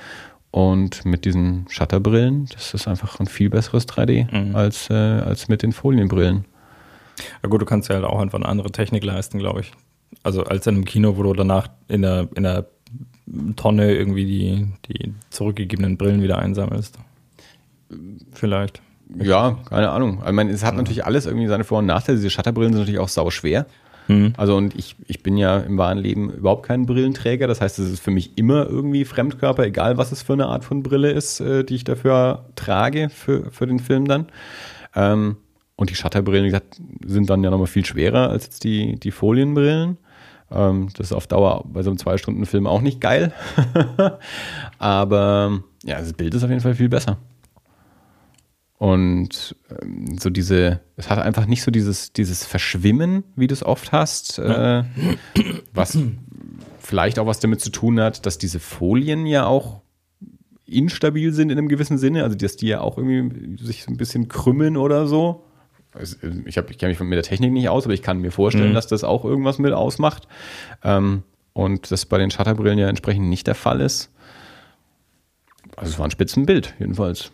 [0.57, 4.57] Und mit diesen Shutterbrillen, das ist einfach ein viel besseres 3D mhm.
[4.57, 6.47] als, äh, als mit den Folienbrillen.
[7.43, 9.73] Ja gut, du kannst ja halt auch einfach eine andere Technik leisten, glaube ich.
[10.23, 12.65] Also als in einem Kino, wo du danach in der, in der
[13.57, 16.99] Tonne irgendwie die, die zurückgegebenen Brillen wieder einsammelst.
[18.33, 18.81] Vielleicht.
[19.15, 20.23] Ja, keine Ahnung.
[20.27, 20.79] Ich meine, es hat ja.
[20.79, 22.17] natürlich alles irgendwie seine Vor- und Nachteile.
[22.17, 23.67] Diese Shutterbrillen sind natürlich auch sau schwer.
[24.09, 24.35] Mhm.
[24.37, 27.47] Also und ich, ich bin ja im wahren Leben überhaupt kein Brillenträger.
[27.47, 30.65] Das heißt, es ist für mich immer irgendwie Fremdkörper, egal was es für eine Art
[30.65, 34.27] von Brille ist, äh, die ich dafür trage für, für den Film dann.
[34.95, 35.37] Ähm,
[35.77, 39.11] und die Shutterbrillen, wie gesagt, sind dann ja nochmal viel schwerer als jetzt die, die
[39.11, 39.99] Folienbrillen.
[40.51, 43.33] Ähm, das ist auf Dauer bei so einem Zwei-Stunden-Film auch nicht geil.
[44.79, 47.19] Aber ja, das Bild ist auf jeden Fall viel besser.
[48.79, 53.65] Und ähm, so diese, es hat einfach nicht so dieses, dieses Verschwimmen, wie du es
[53.65, 54.85] oft hast, äh,
[55.73, 55.99] was
[56.79, 59.81] vielleicht auch was damit zu tun hat, dass diese Folien ja auch
[60.67, 63.97] instabil sind in einem gewissen Sinne, also dass die ja auch irgendwie sich so ein
[63.97, 65.45] bisschen krümmen oder so.
[66.45, 68.71] Ich, hab, ich kenne mich mit der Technik nicht aus, aber ich kann mir vorstellen,
[68.71, 68.75] mhm.
[68.75, 70.29] dass das auch irgendwas mit ausmacht.
[70.85, 71.23] Ähm,
[71.55, 74.13] und das bei den Shutterbrillen ja entsprechend nicht der Fall ist.
[75.77, 77.33] Also es war ein Spitzenbild, jedenfalls.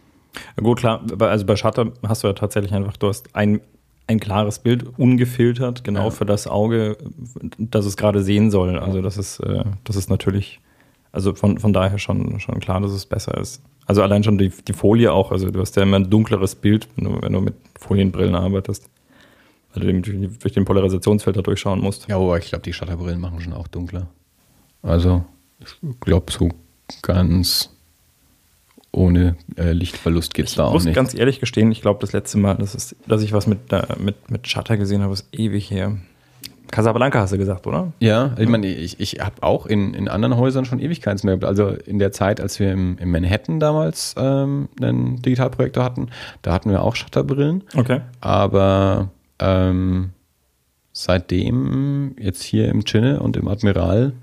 [0.57, 3.61] Gut, klar, also bei Shutter hast du ja tatsächlich einfach, du hast ein,
[4.07, 6.11] ein klares Bild, ungefiltert, genau ja.
[6.11, 6.97] für das Auge,
[7.59, 8.79] das es gerade sehen soll.
[8.79, 10.61] Also das ist, äh, das ist natürlich,
[11.13, 13.63] also von, von daher schon, schon klar, dass es besser ist.
[13.87, 16.89] Also allein schon die, die Folie auch, also du hast ja immer ein dunkleres Bild,
[16.97, 18.89] wenn du, wenn du mit Folienbrillen arbeitest.
[19.75, 22.07] Weil du durch den Polarisationsfilter durchschauen musst.
[22.09, 24.07] Ja, aber ich glaube, die Shutterbrillen machen schon auch dunkler.
[24.83, 25.25] Also,
[25.61, 26.51] ich glaube, so
[27.01, 27.72] ganz
[28.93, 30.83] ohne äh, Lichtverlust geht es da auch nicht.
[30.83, 33.47] Ich muss ganz ehrlich gestehen, ich glaube, das letzte Mal, das ist, dass ich was
[33.47, 35.97] mit, äh, mit, mit Shutter gesehen habe, ist ewig her.
[36.71, 37.93] Casablanca hast du gesagt, oder?
[38.01, 41.39] Ja, ich meine, ich, ich habe auch in, in anderen Häusern schon Ewigkeits mehr.
[41.43, 46.09] Also in der Zeit, als wir im, im Manhattan damals ähm, einen Digitalprojektor hatten,
[46.41, 47.65] da hatten wir auch Shutterbrillen.
[47.77, 48.01] Okay.
[48.23, 50.11] Aber ähm,
[50.93, 54.15] seitdem jetzt hier im Chinne und im Admiral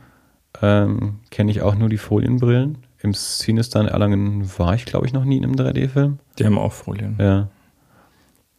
[0.62, 2.80] ähm, kenne ich auch nur die Folienbrillen.
[3.02, 6.20] Im Cinestan Erlangen war ich, glaube ich, noch nie in einem 3D-Film.
[6.38, 7.16] Die haben auch Folien.
[7.20, 7.48] Ja.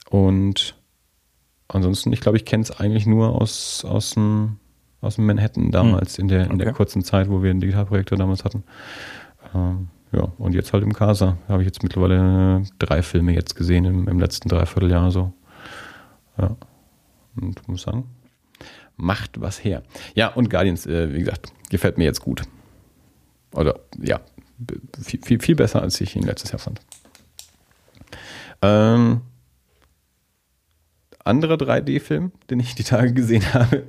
[0.09, 0.75] Und
[1.69, 4.57] ansonsten, ich glaube, ich kenne es eigentlich nur aus, aus, dem,
[5.03, 6.23] aus dem Manhattan damals, hm.
[6.23, 6.65] in, der, in okay.
[6.65, 8.65] der kurzen Zeit, wo wir einen Digitalprojektor damals hatten.
[9.55, 11.37] Ähm, ja, und jetzt halt im Casa.
[11.47, 15.33] Da habe ich jetzt mittlerweile drei Filme jetzt gesehen im, im letzten Dreivierteljahr so.
[16.39, 16.57] Ja.
[17.41, 18.05] Und muss sagen,
[18.97, 19.83] macht was her.
[20.15, 22.43] Ja, und Guardians, äh, wie gesagt, gefällt mir jetzt gut.
[23.55, 24.21] Oder ja,
[25.03, 26.81] viel, viel, viel besser, als ich ihn letztes Jahr fand.
[28.63, 29.23] Ähm,
[31.25, 33.85] anderer 3D-Film, den ich die Tage gesehen habe.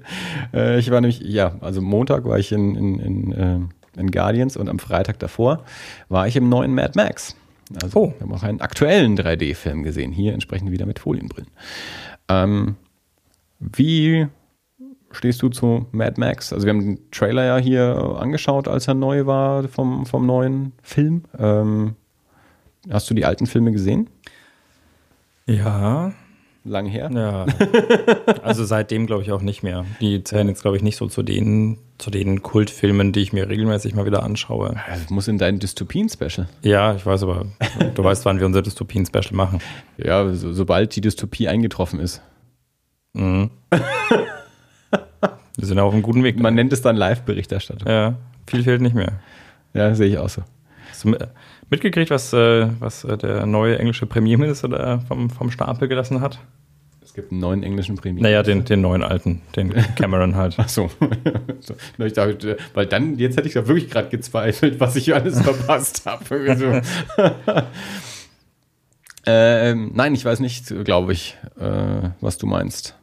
[0.53, 4.57] Äh, ich war nämlich, ja, also Montag war ich in, in, in, äh, in, Guardians
[4.57, 5.63] und am Freitag davor
[6.09, 7.35] war ich im neuen Mad Max.
[7.81, 8.13] Also oh.
[8.17, 11.49] wir haben auch einen aktuellen 3D-Film gesehen, hier entsprechend wieder mit Folienbrillen.
[12.27, 12.75] Ähm,
[13.59, 14.27] wie
[15.13, 16.53] stehst du zu Mad Max?
[16.53, 20.73] Also wir haben den Trailer ja hier angeschaut, als er neu war vom, vom neuen
[20.81, 21.23] Film.
[21.37, 21.95] Ähm,
[22.89, 24.09] hast du die alten Filme gesehen?
[25.45, 26.13] Ja.
[26.63, 27.09] Lang her?
[27.11, 27.45] Ja.
[28.43, 29.83] also seitdem glaube ich auch nicht mehr.
[29.99, 33.49] Die zählen jetzt glaube ich nicht so zu den, zu den Kultfilmen, die ich mir
[33.49, 34.75] regelmäßig mal wieder anschaue.
[34.87, 36.47] Das muss in dein Dystopien-Special.
[36.61, 37.47] Ja, ich weiß aber,
[37.95, 39.59] du weißt, wann wir unser Dystopien-Special machen.
[39.97, 42.21] Ja, so, sobald die Dystopie eingetroffen ist.
[43.13, 43.49] Mhm.
[45.61, 46.39] Wir sind auf einem guten Weg.
[46.39, 47.87] Man nennt es dann Live-Berichterstattung.
[47.87, 48.15] Ja,
[48.47, 49.19] viel fehlt nicht mehr.
[49.75, 50.41] Ja, sehe ich auch so.
[50.89, 51.15] Hast du
[51.69, 56.39] mitgekriegt, was, äh, was äh, der neue englische Premierminister da vom, vom Stapel gelassen hat?
[57.03, 58.31] Es gibt einen neuen englischen Premierminister.
[58.31, 60.55] Naja, den, den neuen alten, den Cameron halt.
[60.57, 60.89] Ach so.
[61.99, 66.07] ich dachte, weil dann, jetzt hätte ich da wirklich gerade gezweifelt, was ich alles verpasst
[66.07, 66.57] habe.
[66.57, 66.81] So.
[69.27, 72.95] ähm, nein, ich weiß nicht, glaube ich, äh, was du meinst.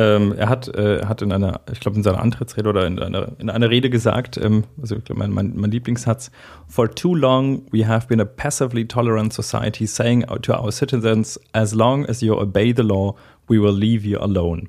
[0.00, 3.32] Ähm, er hat, äh, hat in einer, ich glaube in seiner Antrittsrede oder in einer,
[3.38, 6.30] in einer Rede gesagt, ähm, also ich glaube mein, mein, mein Lieblingssatz,
[6.68, 11.74] For too long we have been a passively tolerant society saying to our citizens, as
[11.74, 13.14] long as you obey the law,
[13.48, 14.68] we will leave you alone.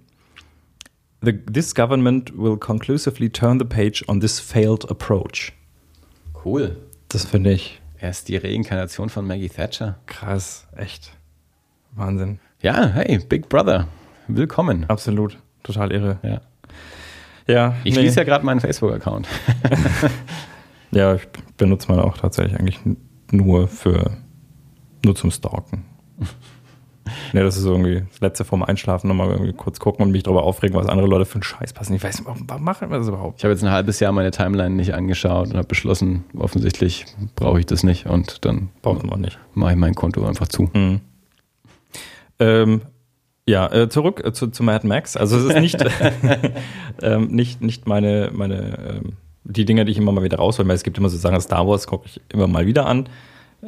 [1.21, 5.53] the, this government will conclusively turn the page on this failed approach.
[6.43, 6.75] Cool.
[7.09, 9.99] Das finde ich Er ist die Reinkarnation von Maggie Thatcher.
[10.07, 11.11] krass, echt.
[11.95, 12.39] Wahnsinn.
[12.61, 13.88] Ja, hey, Big Brother.
[14.36, 14.86] Willkommen.
[14.88, 15.38] Absolut.
[15.63, 16.19] Total irre.
[16.23, 16.41] Ja.
[17.47, 17.99] Ja, Ich nee.
[18.01, 19.27] schließe ja gerade meinen Facebook-Account.
[20.93, 21.25] Ja, ich
[21.55, 22.77] benutze man auch tatsächlich eigentlich
[23.32, 24.11] nur für
[25.05, 25.86] nur zum Stalken.
[27.32, 30.43] ja, das ist irgendwie das letzte vorm Einschlafen nochmal irgendwie kurz gucken und mich darüber
[30.43, 31.93] aufregen, was andere Leute für einen Scheiß passen.
[31.93, 33.38] Ich weiß nicht, warum, warum machen wir das überhaupt?
[33.39, 37.05] Ich habe jetzt ein halbes Jahr meine Timeline nicht angeschaut und habe beschlossen, offensichtlich
[37.38, 39.39] brauche ich das nicht und dann Braucht man nicht.
[39.53, 40.69] mache ich mein Konto einfach zu.
[40.73, 40.99] Mhm.
[42.39, 42.82] Ähm,
[43.45, 45.17] ja, äh, zurück äh, zu, zu Mad Max.
[45.17, 45.77] Also es ist nicht,
[47.01, 49.13] ähm, nicht, nicht meine, meine ähm,
[49.43, 50.67] die Dinge, die ich immer mal wieder raushole.
[50.67, 53.09] Weil Es gibt immer so Sachen, Star Wars gucke ich immer mal wieder an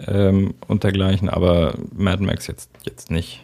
[0.08, 3.42] ähm, und dergleichen, aber Mad Max jetzt, jetzt nicht.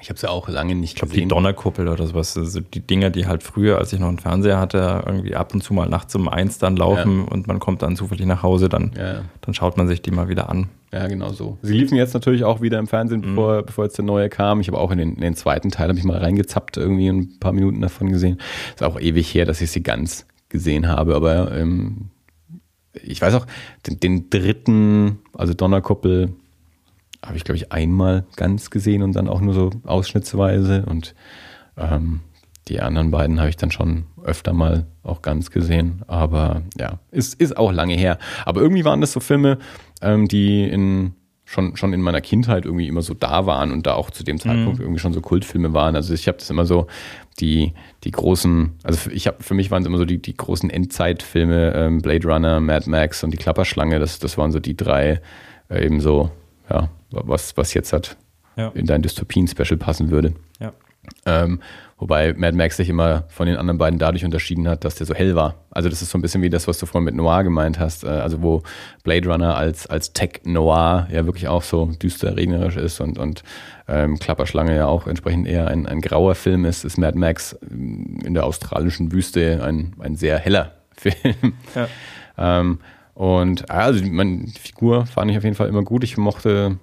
[0.00, 1.28] Ich habe es ja auch lange nicht Ich glaube, die gesehen.
[1.28, 5.02] Donnerkuppel oder sowas, also die Dinger, die halt früher, als ich noch einen Fernseher hatte,
[5.06, 8.26] irgendwie ab und zu mal nachts um eins dann laufen und man kommt dann zufällig
[8.26, 10.68] nach Hause, dann, ja, dann schaut man sich die mal wieder an.
[10.92, 11.58] ja, genau so.
[11.62, 14.60] Sie liefen jetzt natürlich auch wieder im Fernsehen, bevor, bevor jetzt der neue kam.
[14.60, 17.38] Ich habe auch in den, in den zweiten Teil, habe ich mal reingezappt, irgendwie ein
[17.38, 18.40] paar Minuten davon gesehen.
[18.74, 22.10] Ist auch ewig her, dass ich sie ganz gesehen habe, aber ähm,
[23.02, 23.46] ich weiß auch,
[23.86, 26.32] den, den dritten, also Donnerkuppel,
[27.24, 30.84] habe ich, glaube ich, einmal ganz gesehen und dann auch nur so ausschnittsweise.
[30.86, 31.14] Und
[31.76, 32.20] ähm,
[32.68, 36.02] die anderen beiden habe ich dann schon öfter mal auch ganz gesehen.
[36.06, 38.18] Aber ja, ist, ist auch lange her.
[38.44, 39.58] Aber irgendwie waren das so Filme,
[40.02, 41.14] ähm, die in,
[41.44, 44.38] schon, schon in meiner Kindheit irgendwie immer so da waren und da auch zu dem
[44.40, 45.94] Zeitpunkt irgendwie schon so Kultfilme waren.
[45.94, 46.86] Also ich habe das immer so,
[47.38, 47.72] die,
[48.04, 50.70] die großen, also für- ich habe für mich waren es immer so die, die großen
[50.70, 55.20] Endzeitfilme, ähm, Blade Runner, Mad Max und die Klapperschlange, das, das waren so die drei
[55.68, 56.30] äh, eben so,
[56.70, 58.16] ja, was, was jetzt hat
[58.56, 58.68] Ja.
[58.74, 60.34] in dein Dystopien-Special passen würde.
[60.60, 60.72] Ja.
[61.24, 61.60] Ähm,
[61.98, 65.14] wobei Mad Max sich immer von den anderen beiden dadurch unterschieden hat, dass der so
[65.14, 65.54] hell war.
[65.70, 68.02] Also das ist so ein bisschen wie das, was du vorhin mit Noir gemeint hast.
[68.02, 68.62] Äh, also wo
[69.04, 73.44] Blade Runner als, als Tech-Noir ja wirklich auch so düster regnerisch ist und, und
[73.86, 78.18] ähm, Klapperschlange ja auch entsprechend eher ein, ein grauer Film ist, ist Mad Max ähm,
[78.24, 81.54] in der australischen Wüste ein, ein sehr heller Film.
[81.76, 81.88] Ja.
[82.36, 82.80] Ähm,
[83.16, 86.04] und ja, also meine Figur fand ich auf jeden Fall immer gut.
[86.04, 86.78] Ich mochte,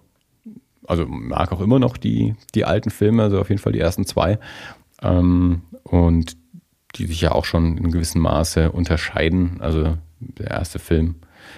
[0.87, 4.03] also mag auch immer noch die, die alten Filme, also auf jeden Fall die ersten
[4.07, 4.39] zwei.
[5.03, 6.35] Ähm, und
[6.95, 9.57] die sich ja auch schon in gewissem Maße unterscheiden.
[9.59, 11.17] Also der erste Film.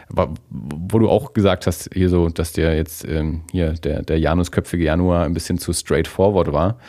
[0.10, 4.20] Aber wo du auch gesagt hast, hier so, dass der jetzt ähm, hier, der, der
[4.20, 6.80] Janusköpfige Januar ein bisschen zu straightforward war.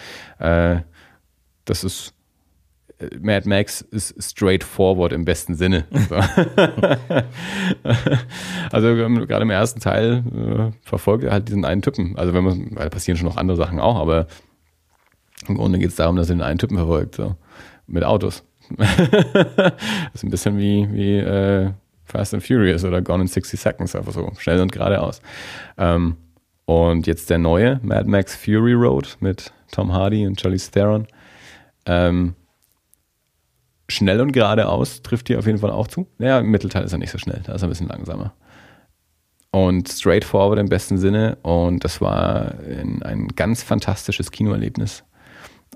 [0.41, 0.81] Äh,
[1.67, 2.15] das ist
[3.21, 5.85] Mad Max ist straightforward im besten Sinne.
[6.09, 6.15] So.
[8.73, 8.95] also
[9.27, 12.17] gerade im ersten Teil äh, verfolgt er halt diesen einen Typen.
[12.17, 14.27] Also wenn man, weil da passieren schon noch andere Sachen auch, aber
[15.47, 17.37] im Grunde geht es darum, dass er den einen Typen verfolgt, so
[17.87, 18.45] mit Autos.
[18.77, 19.73] das
[20.15, 21.71] ist ein bisschen wie, wie äh,
[22.05, 25.21] Fast and Furious oder Gone in 60 Seconds, einfach so schnell und geradeaus.
[25.77, 26.17] Ähm,
[26.65, 31.07] und jetzt der neue Mad Max Fury Road mit Tom Hardy und Charlize Theron.
[31.85, 32.35] Ähm,
[33.89, 36.07] schnell und geradeaus trifft hier auf jeden Fall auch zu.
[36.19, 38.35] Ja, im Mittelteil ist er nicht so schnell, da ist er ein bisschen langsamer.
[39.51, 41.39] Und straightforward im besten Sinne.
[41.43, 45.05] Und das war ein, ein ganz fantastisches Kinoerlebnis.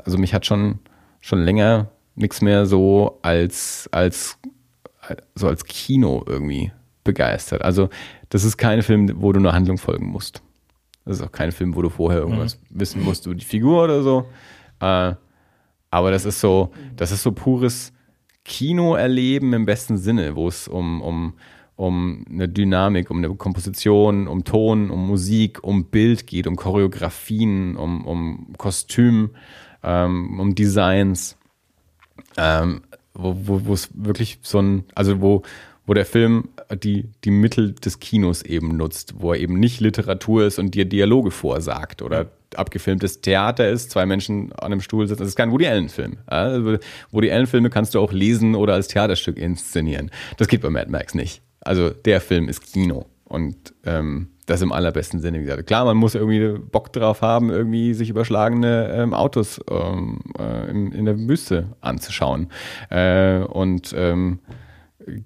[0.04, 0.80] Also mich hat schon,
[1.20, 4.38] schon länger nichts mehr so als, als,
[5.34, 6.72] so als Kino irgendwie
[7.04, 7.62] begeistert.
[7.62, 7.88] Also
[8.28, 10.42] das ist kein Film, wo du einer Handlung folgen musst.
[11.04, 14.02] Das ist auch kein Film, wo du vorher irgendwas wissen musst, du die Figur oder
[14.02, 14.26] so.
[14.80, 15.14] Äh,
[15.90, 17.92] aber das ist so, das ist so pures
[18.44, 21.34] Kinoerleben im besten Sinne, wo es um, um,
[21.76, 27.76] um eine Dynamik, um eine Komposition, um Ton, um Musik, um Bild geht, um Choreografien,
[27.76, 29.30] um, um Kostüm,
[29.82, 31.36] ähm, um Designs,
[32.36, 32.82] ähm,
[33.14, 35.42] wo es wirklich so ein, also wo,
[35.86, 36.48] wo der Film
[36.82, 40.84] die, die Mittel des Kinos eben nutzt, wo er eben nicht Literatur ist und dir
[40.84, 45.20] Dialoge vorsagt oder abgefilmtes Theater ist, zwei Menschen an einem Stuhl sitzen.
[45.20, 46.18] Das ist kein Woody Allen-Film.
[46.26, 46.78] Also
[47.10, 50.10] Woody Allen-Filme kannst du auch lesen oder als Theaterstück inszenieren.
[50.36, 51.42] Das geht bei Mad Max nicht.
[51.60, 55.40] Also der Film ist Kino und ähm, das im allerbesten Sinne.
[55.40, 60.70] Gesagt, klar, man muss irgendwie Bock drauf haben, irgendwie sich überschlagene ähm, Autos ähm, äh,
[60.70, 62.48] in, in der Wüste anzuschauen
[62.90, 64.40] äh, und ähm,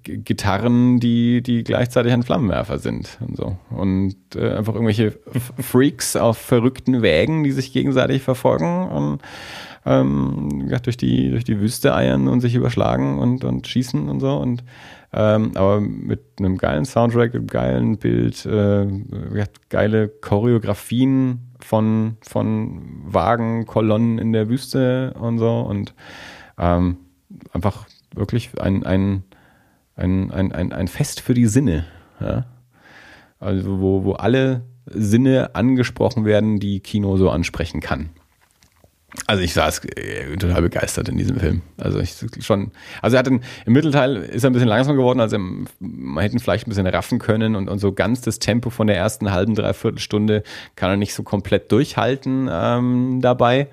[0.03, 3.57] Gitarren, die, die gleichzeitig ein Flammenwerfer sind und so.
[3.69, 5.17] Und äh, einfach irgendwelche
[5.59, 9.21] Freaks auf verrückten Wägen, die sich gegenseitig verfolgen und
[9.85, 14.35] ähm, durch, die, durch die Wüste eiern und sich überschlagen und, und schießen und so.
[14.37, 14.63] Und
[15.17, 18.85] ähm, aber mit einem geilen Soundtrack, einem geilen Bild, äh,
[19.69, 25.59] geile Choreografien von, von Wagen, Kolonnen in der Wüste und so.
[25.61, 25.93] Und
[26.57, 26.97] ähm,
[27.53, 29.23] einfach wirklich ein, ein,
[29.95, 31.85] ein, ein, ein, ein Fest für die Sinne.
[32.19, 32.45] Ja?
[33.39, 38.09] Also wo, wo alle Sinne angesprochen werden, die Kino so ansprechen kann.
[39.27, 41.61] Also ich saß äh, total begeistert in diesem Film.
[41.77, 42.71] Also ich schon,
[43.01, 46.37] also er hat den, im Mittelteil ist er ein bisschen langsamer geworden, also man hätte
[46.39, 49.55] vielleicht ein bisschen raffen können und, und so ganz das Tempo von der ersten halben,
[49.55, 50.43] dreiviertel Stunde
[50.75, 53.67] kann er nicht so komplett durchhalten ähm, dabei.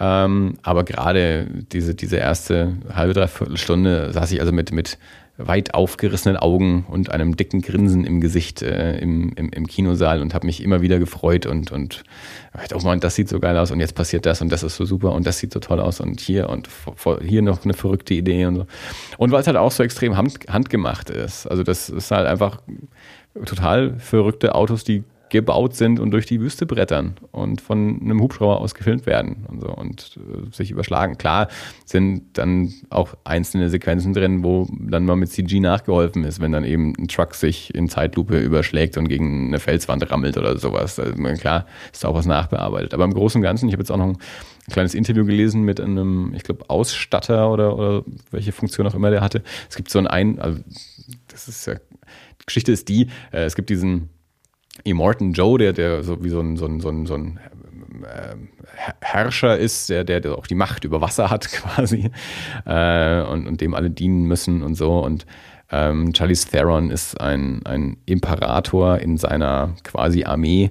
[0.00, 4.98] Ähm, aber gerade diese, diese erste halbe, dreiviertel Stunde saß ich also mit, mit
[5.38, 10.34] weit aufgerissenen Augen und einem dicken Grinsen im Gesicht äh, im, im, im, Kinosaal und
[10.34, 12.02] habe mich immer wieder gefreut und, und
[12.74, 14.84] oh Mann, das sieht so geil aus und jetzt passiert das und das ist so
[14.84, 16.68] super und das sieht so toll aus und hier und
[17.22, 18.66] hier noch eine verrückte Idee und so.
[19.16, 21.46] Und weil es halt auch so extrem hand, handgemacht ist.
[21.46, 22.60] Also das ist halt einfach
[23.44, 28.60] total verrückte Autos, die gebaut sind und durch die Wüste brettern und von einem Hubschrauber
[28.60, 31.18] aus gefilmt werden und so und äh, sich überschlagen.
[31.18, 31.48] Klar
[31.84, 36.64] sind dann auch einzelne Sequenzen drin, wo dann mal mit CG nachgeholfen ist, wenn dann
[36.64, 40.98] eben ein Truck sich in Zeitlupe überschlägt und gegen eine Felswand rammelt oder sowas.
[40.98, 42.94] Also, klar ist da auch was nachbearbeitet.
[42.94, 44.18] Aber im Großen und Ganzen, ich habe jetzt auch noch ein
[44.70, 49.20] kleines Interview gelesen mit einem, ich glaube, Ausstatter oder, oder welche Funktion auch immer der
[49.20, 49.42] hatte.
[49.68, 50.60] Es gibt so ein, also
[51.28, 51.74] das ist ja,
[52.46, 54.10] Geschichte ist die, äh, es gibt diesen
[54.84, 57.40] Immortan Joe, der, der so wie so ein, so ein, so ein, so ein
[58.02, 58.36] äh,
[59.00, 62.10] Herrscher ist, der, der, der auch die Macht über Wasser hat quasi
[62.64, 64.98] äh, und, und dem alle dienen müssen und so.
[65.00, 65.26] Und
[65.70, 70.70] ähm, Charlize Theron ist ein, ein Imperator in seiner quasi Armee,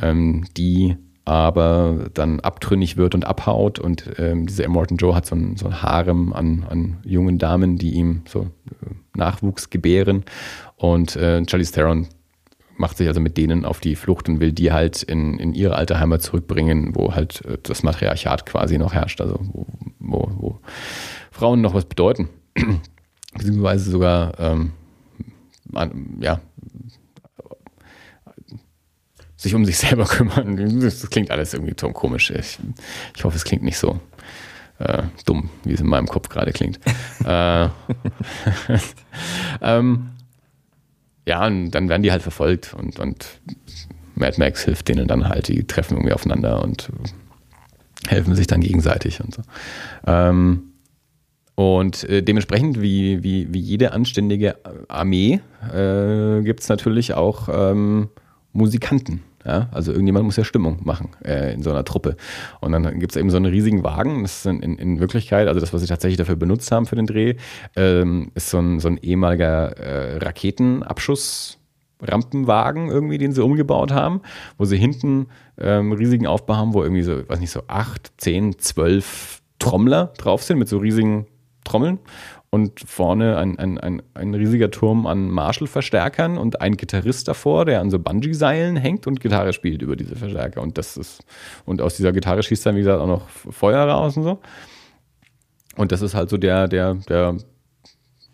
[0.00, 3.78] ähm, die aber dann abtrünnig wird und abhaut.
[3.78, 7.78] Und ähm, dieser Immortan Joe hat so ein, so ein Harem an, an jungen Damen,
[7.78, 10.24] die ihm so äh, Nachwuchs gebären.
[10.76, 12.08] Und äh, Charlize Theron
[12.76, 15.76] macht sich also mit denen auf die Flucht und will die halt in, in ihre
[15.76, 19.66] alte Heimat zurückbringen, wo halt äh, das Matriarchat quasi noch herrscht, also wo,
[19.98, 20.60] wo, wo
[21.30, 22.28] Frauen noch was bedeuten.
[23.34, 24.72] Beziehungsweise sogar, ähm,
[26.20, 26.40] ja,
[29.42, 30.80] sich um sich selber kümmern.
[30.80, 32.30] Das klingt alles irgendwie so komisch.
[32.30, 32.58] Ich,
[33.16, 34.00] ich hoffe, es klingt nicht so
[34.78, 36.78] äh, dumm, wie es in meinem Kopf gerade klingt.
[37.24, 37.64] äh,
[39.60, 40.10] ähm,
[41.26, 43.26] ja, und dann werden die halt verfolgt und, und
[44.14, 46.90] Mad Max hilft denen dann halt, die treffen irgendwie aufeinander und
[48.08, 49.42] helfen sich dann gegenseitig und so.
[50.06, 50.72] Ähm,
[51.54, 54.56] und äh, dementsprechend, wie, wie, wie jede anständige
[54.88, 55.40] Armee,
[55.72, 58.08] äh, gibt es natürlich auch ähm,
[58.52, 59.22] Musikanten.
[59.44, 59.68] Ja?
[59.72, 62.16] Also irgendjemand muss ja Stimmung machen äh, in so einer Truppe.
[62.60, 64.22] Und dann gibt es eben so einen riesigen Wagen.
[64.22, 67.06] Das ist in, in, Wirklichkeit, also das, was sie tatsächlich dafür benutzt haben für den
[67.06, 67.34] Dreh,
[67.76, 71.58] ähm, ist so ein, so ein ehemaliger äh, Raketenabschuss.
[72.04, 74.22] Rampenwagen irgendwie, den sie umgebaut haben,
[74.58, 78.58] wo sie hinten ähm, riesigen Aufbau haben, wo irgendwie so, weiß nicht, so acht, zehn,
[78.58, 81.26] zwölf Trommler drauf sind mit so riesigen
[81.62, 82.00] Trommeln
[82.54, 87.80] und vorne ein, ein, ein, ein riesiger Turm an Marshall-Verstärkern und ein Gitarrist davor, der
[87.80, 90.60] an so Bungee-Seilen hängt und Gitarre spielt über diese Verstärker.
[90.60, 91.24] Und das ist,
[91.64, 94.40] und aus dieser Gitarre schießt dann, wie gesagt, auch noch Feuer raus und so.
[95.76, 97.38] Und das ist halt so der, der, der,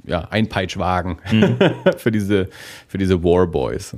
[0.05, 1.57] ja, Einpeitschwagen mhm.
[1.97, 2.49] für diese,
[2.89, 3.95] für diese Warboys.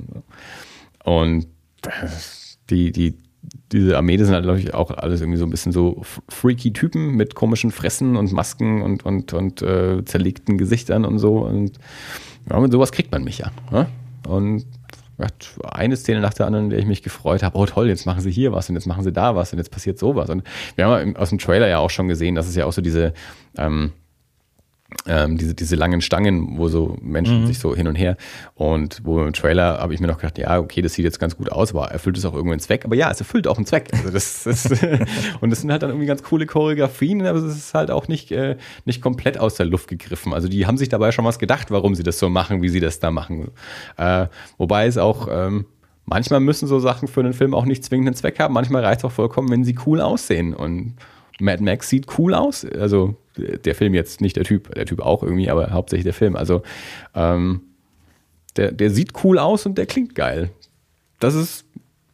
[1.03, 1.47] Und
[2.69, 3.17] die, die,
[3.71, 6.73] diese Armee, das sind halt, glaube ich, auch alles irgendwie so ein bisschen so freaky
[6.73, 11.39] Typen mit komischen Fressen und Masken und, und, und äh, zerlegten Gesichtern und so.
[11.39, 11.79] Und
[12.49, 13.51] ja, mit sowas kriegt man mich ja.
[13.71, 13.87] Ne?
[14.27, 14.65] Und
[15.63, 18.21] eine Szene nach der anderen, in der ich mich gefreut habe, oh toll, jetzt machen
[18.21, 20.29] sie hier was und jetzt machen sie da was und jetzt passiert sowas.
[20.29, 20.43] Und
[20.75, 23.13] wir haben aus dem Trailer ja auch schon gesehen, dass es ja auch so diese
[23.57, 23.91] ähm,
[25.07, 27.47] ähm, diese, diese langen Stangen, wo so Menschen mhm.
[27.47, 28.17] sich so hin und her
[28.55, 31.37] und wo im Trailer habe ich mir noch gedacht, ja, okay, das sieht jetzt ganz
[31.37, 32.85] gut aus, aber erfüllt es auch irgendwo einen Zweck?
[32.85, 33.89] Aber ja, es erfüllt auch einen Zweck.
[33.93, 34.65] Also das, das
[35.41, 38.31] und das sind halt dann irgendwie ganz coole Choreografien, aber es ist halt auch nicht,
[38.31, 40.33] äh, nicht komplett aus der Luft gegriffen.
[40.33, 42.79] Also die haben sich dabei schon was gedacht, warum sie das so machen, wie sie
[42.79, 43.51] das da machen.
[43.97, 44.27] Äh,
[44.57, 45.65] wobei es auch ähm,
[46.05, 48.53] manchmal müssen so Sachen für einen Film auch nicht zwingend einen Zweck haben.
[48.53, 50.95] Manchmal reicht es auch vollkommen, wenn sie cool aussehen und
[51.39, 52.65] Mad Max sieht cool aus.
[52.65, 56.35] Also der Film jetzt nicht der Typ, der Typ auch irgendwie, aber hauptsächlich der Film.
[56.35, 56.63] Also
[57.15, 57.61] ähm,
[58.55, 60.51] der, der sieht cool aus und der klingt geil.
[61.19, 61.65] Das ist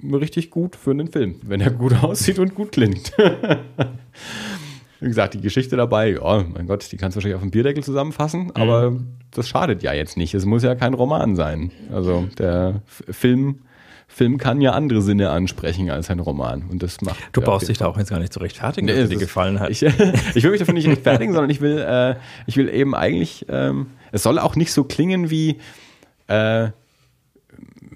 [0.04, 3.14] richtig gut für einen Film, wenn er gut aussieht und gut klingt.
[5.00, 7.84] Wie gesagt, die Geschichte dabei, oh mein Gott, die kannst du wahrscheinlich auf dem Bierdeckel
[7.84, 9.08] zusammenfassen, aber mhm.
[9.32, 10.34] das schadet ja jetzt nicht.
[10.34, 11.72] Es muss ja kein Roman sein.
[11.92, 13.60] Also der Film
[14.08, 16.64] Film kann ja andere Sinne ansprechen als ein Roman.
[16.70, 17.18] Und das macht.
[17.34, 19.70] Du brauchst dich da auch jetzt gar nicht zu rechtfertigen, nee, dass dir gefallen hat.
[19.70, 19.84] Ich,
[20.36, 22.16] ich will mich dafür nicht rechtfertigen, sondern ich will, äh,
[22.48, 25.58] ich will eben eigentlich, ähm, es soll auch nicht so klingen wie,
[26.28, 26.70] äh,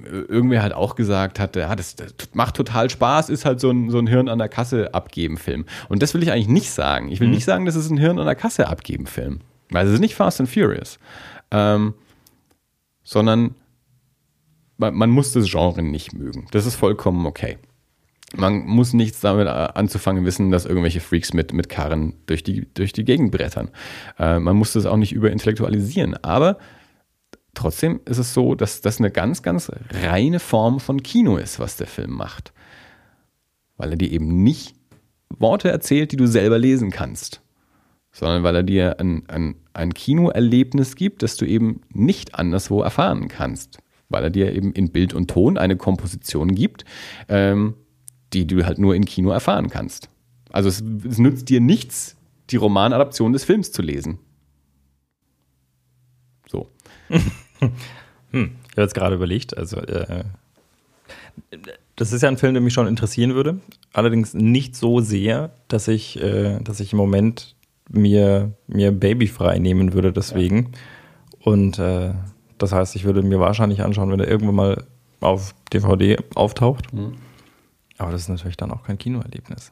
[0.03, 3.89] irgendwer halt auch gesagt hat, ja, das, das macht total Spaß, ist halt so ein,
[3.89, 5.65] so ein Hirn an der Kasse abgeben Film.
[5.89, 7.09] Und das will ich eigentlich nicht sagen.
[7.11, 7.35] Ich will mhm.
[7.35, 9.39] nicht sagen, das ist ein Hirn an der Kasse abgeben Film.
[9.69, 10.99] Weil es ist nicht Fast and Furious.
[11.51, 11.93] Ähm,
[13.03, 13.55] sondern
[14.81, 16.47] man, muss das Genre nicht mögen.
[16.51, 17.57] Das ist vollkommen okay.
[18.35, 22.67] Man muss nichts damit äh, anzufangen wissen, dass irgendwelche Freaks mit, mit Karren durch die,
[22.73, 23.69] durch die Gegend brettern.
[24.17, 26.15] Äh, man muss das auch nicht überintellektualisieren.
[26.23, 26.57] Aber
[27.53, 31.75] trotzdem ist es so, dass das eine ganz, ganz reine Form von Kino ist, was
[31.75, 32.53] der Film macht.
[33.77, 34.75] Weil er dir eben nicht
[35.29, 37.41] Worte erzählt, die du selber lesen kannst,
[38.11, 43.27] sondern weil er dir ein, ein, ein Kinoerlebnis gibt, das du eben nicht anderswo erfahren
[43.27, 43.79] kannst.
[44.11, 46.85] Weil er dir eben in Bild und Ton eine Komposition gibt,
[47.29, 47.75] ähm,
[48.33, 50.09] die du halt nur in Kino erfahren kannst.
[50.51, 52.17] Also es, es nützt dir nichts,
[52.49, 54.19] die Romanadaption des Films zu lesen.
[56.49, 56.69] So.
[57.09, 57.71] hm,
[58.31, 60.25] ich habe jetzt gerade überlegt, also äh,
[61.95, 63.59] das ist ja ein Film, der mich schon interessieren würde.
[63.93, 67.55] Allerdings nicht so sehr, dass ich, äh, dass ich im Moment
[67.89, 70.71] mir, mir Babyfrei nehmen würde deswegen.
[70.73, 71.51] Ja.
[71.51, 72.13] Und äh,
[72.61, 74.83] das heißt, ich würde mir wahrscheinlich anschauen, wenn er irgendwann mal
[75.19, 76.93] auf DVD auftaucht.
[76.93, 77.13] Mhm.
[77.97, 79.71] Aber das ist natürlich dann auch kein Kinoerlebnis.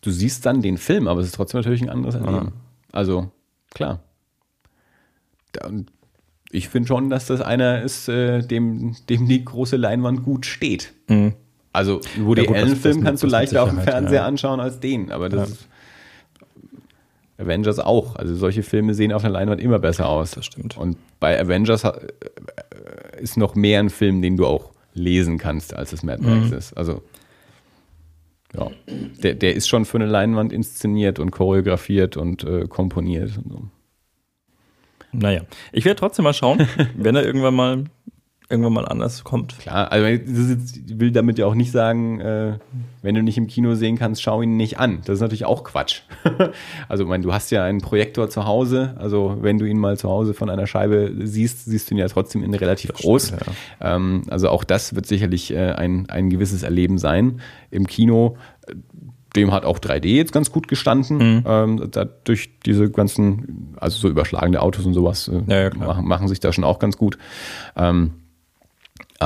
[0.00, 2.46] Du siehst dann den Film, aber es ist trotzdem natürlich ein anderes Erleben.
[2.46, 2.52] Ja.
[2.90, 3.30] Also,
[3.70, 4.00] klar.
[6.50, 10.92] Ich finde schon, dass das einer ist, äh, dem, dem die große Leinwand gut steht.
[11.08, 11.34] Mhm.
[11.72, 14.26] Also, Woody ja, Allen-Film kannst du leichter auf dem Fernseher ja.
[14.26, 15.68] anschauen als den, aber das ist
[17.42, 18.16] Avengers auch.
[18.16, 20.32] Also solche Filme sehen auf der Leinwand immer besser aus.
[20.32, 20.76] Das stimmt.
[20.76, 21.92] Und bei Avengers äh,
[23.20, 26.56] ist noch mehr ein Film, den du auch lesen kannst, als es Mad Max mhm.
[26.56, 26.72] ist.
[26.74, 27.02] Also
[28.54, 28.70] ja,
[29.22, 33.62] der, der ist schon für eine Leinwand inszeniert und choreografiert und äh, komponiert und so.
[35.12, 36.66] Naja, ich werde trotzdem mal schauen,
[36.96, 37.84] wenn er irgendwann mal
[38.52, 39.58] irgendwann mal anders kommt.
[39.58, 40.20] Klar, also ich
[41.00, 42.58] will damit ja auch nicht sagen, äh,
[43.00, 45.00] wenn du nicht im Kino sehen kannst, schau ihn nicht an.
[45.06, 46.02] Das ist natürlich auch Quatsch.
[46.88, 48.94] also, ich meine, du hast ja einen Projektor zu Hause.
[48.98, 52.08] Also, wenn du ihn mal zu Hause von einer Scheibe siehst, siehst du ihn ja
[52.08, 53.26] trotzdem in relativ das groß.
[53.28, 53.42] Stimmt,
[53.80, 53.96] ja.
[53.96, 57.40] ähm, also, auch das wird sicherlich äh, ein, ein gewisses Erleben sein.
[57.70, 58.36] Im Kino
[59.34, 61.16] dem hat auch 3D jetzt ganz gut gestanden.
[61.16, 61.44] Mhm.
[61.46, 61.90] Ähm,
[62.24, 66.38] durch diese ganzen, also so überschlagende Autos und sowas äh, ja, ja, machen, machen, sich
[66.38, 67.16] da schon auch ganz gut.
[67.74, 68.12] Ähm,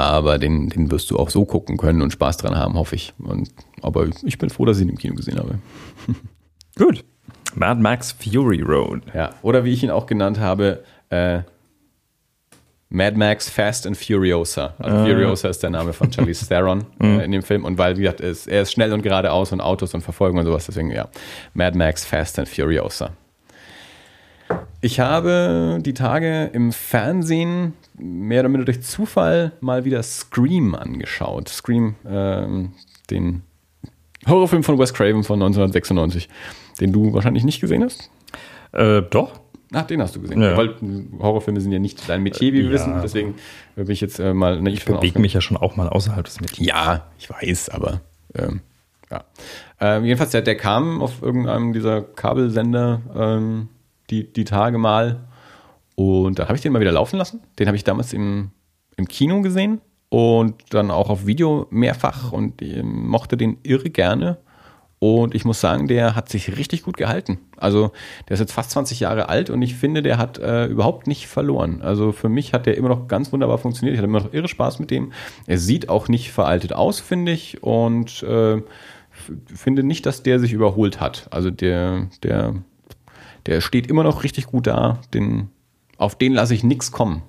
[0.00, 3.14] aber den, den wirst du auch so gucken können und Spaß dran haben, hoffe ich.
[3.18, 3.50] Und,
[3.82, 5.58] aber ich bin froh, dass ich ihn im Kino gesehen habe.
[6.76, 7.04] Gut.
[7.54, 9.02] Mad Max Fury Road.
[9.14, 11.40] Ja, oder wie ich ihn auch genannt habe, äh,
[12.88, 14.74] Mad Max Fast and Furiosa.
[14.78, 15.06] Also äh.
[15.06, 17.64] Furiosa ist der Name von Charlize Theron äh, in dem Film.
[17.64, 20.38] Und weil, wie gesagt, er ist, er ist schnell und geradeaus und Autos und Verfolgung
[20.38, 20.66] und sowas.
[20.66, 21.08] Deswegen, ja,
[21.54, 23.10] Mad Max Fast and Furiosa.
[24.86, 31.48] Ich habe die Tage im Fernsehen mehr oder minder durch Zufall mal wieder Scream angeschaut.
[31.48, 32.70] Scream, ähm,
[33.10, 33.42] den
[34.28, 36.28] Horrorfilm von Wes Craven von 1996,
[36.80, 38.12] den du wahrscheinlich nicht gesehen hast.
[38.70, 39.40] Äh, doch.
[39.72, 40.40] Ach, den hast du gesehen.
[40.40, 40.56] Ja.
[40.56, 40.76] Weil
[41.18, 42.70] Horrorfilme sind ja nicht dein Metier, wie wir ja.
[42.70, 42.94] wissen.
[43.02, 43.34] Deswegen
[43.74, 46.40] bin ich jetzt äh, mal naiv Ich bewege mich ja schon auch mal außerhalb des
[46.40, 46.64] Metiers.
[46.64, 48.02] Ja, ich weiß, aber
[48.36, 48.60] ähm,
[49.10, 49.24] ja.
[49.80, 53.68] Ähm, jedenfalls, der, der kam auf irgendeinem dieser Kabelsender ähm,
[54.10, 55.26] die, die Tage mal
[55.96, 57.40] und dann habe ich den mal wieder laufen lassen.
[57.58, 58.50] Den habe ich damals im,
[58.96, 59.80] im Kino gesehen
[60.10, 64.38] und dann auch auf Video mehrfach und mochte den irre gerne.
[64.98, 67.38] Und ich muss sagen, der hat sich richtig gut gehalten.
[67.58, 67.92] Also
[68.28, 71.26] der ist jetzt fast 20 Jahre alt und ich finde, der hat äh, überhaupt nicht
[71.26, 71.82] verloren.
[71.82, 73.94] Also für mich hat der immer noch ganz wunderbar funktioniert.
[73.94, 75.12] Ich hatte immer noch irre Spaß mit dem.
[75.46, 77.62] Er sieht auch nicht veraltet aus, finde ich.
[77.62, 78.62] Und äh,
[79.54, 81.28] finde nicht, dass der sich überholt hat.
[81.30, 82.54] Also der, der,
[83.46, 84.98] der steht immer noch richtig gut da.
[85.14, 85.48] Den,
[85.96, 87.22] auf den lasse ich nichts kommen.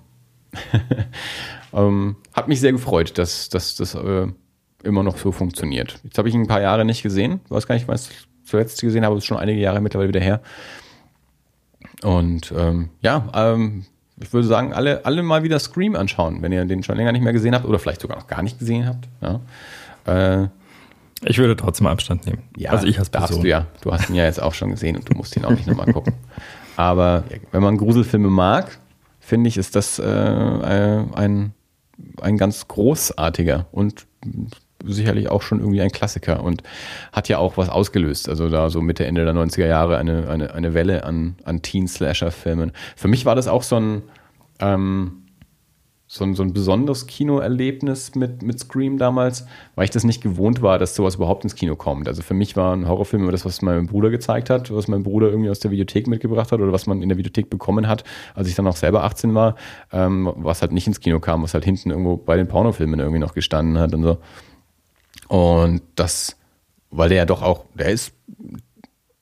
[1.74, 4.28] ähm, hat mich sehr gefreut, dass, das äh,
[4.84, 6.00] immer noch so funktioniert.
[6.04, 7.42] Jetzt habe ich ihn ein paar Jahre nicht gesehen.
[7.50, 9.16] Weiß gar nicht, was ich zuletzt gesehen habe.
[9.16, 10.42] Das ist schon einige Jahre mittlerweile wieder her.
[12.04, 13.86] Und ähm, ja, ähm,
[14.20, 17.24] ich würde sagen, alle, alle mal wieder Scream anschauen, wenn ihr den schon länger nicht
[17.24, 19.08] mehr gesehen habt oder vielleicht sogar noch gar nicht gesehen habt.
[19.22, 19.42] Ja.
[20.06, 20.48] Äh,
[21.26, 22.44] ich würde trotzdem Abstand nehmen.
[22.58, 23.30] Ja, also ich als Person.
[23.30, 23.68] darfst du ja.
[23.82, 25.92] Du hast ihn ja jetzt auch schon gesehen und du musst ihn auch nicht nochmal
[25.92, 26.14] gucken.
[26.76, 28.80] Aber wenn man Gruselfilme mag,
[29.20, 31.54] finde ich, ist das äh, äh, ein,
[32.22, 34.06] ein ganz großartiger und
[34.86, 36.64] sicherlich auch schon irgendwie ein Klassiker und
[37.12, 38.30] hat ja auch was ausgelöst.
[38.30, 42.72] Also da so Mitte, Ende der 90er Jahre eine, eine, eine Welle an, an Teen-Slasher-Filmen.
[42.96, 44.04] Für mich war das auch so ein,
[44.60, 45.24] ähm,
[46.10, 49.46] so ein, so ein besonderes Kinoerlebnis mit, mit Scream damals,
[49.76, 52.08] weil ich das nicht gewohnt war, dass sowas überhaupt ins Kino kommt.
[52.08, 55.04] Also für mich war ein Horrorfilm immer das, was mein Bruder gezeigt hat, was mein
[55.04, 58.06] Bruder irgendwie aus der Videothek mitgebracht hat oder was man in der Videothek bekommen hat,
[58.36, 59.56] als ich dann auch selber 18 war,
[59.92, 63.20] ähm, was halt nicht ins Kino kam, was halt hinten irgendwo bei den Pornofilmen irgendwie
[63.20, 64.18] noch gestanden hat und so.
[65.28, 66.38] Und das,
[66.90, 68.14] weil der ja doch auch, der ist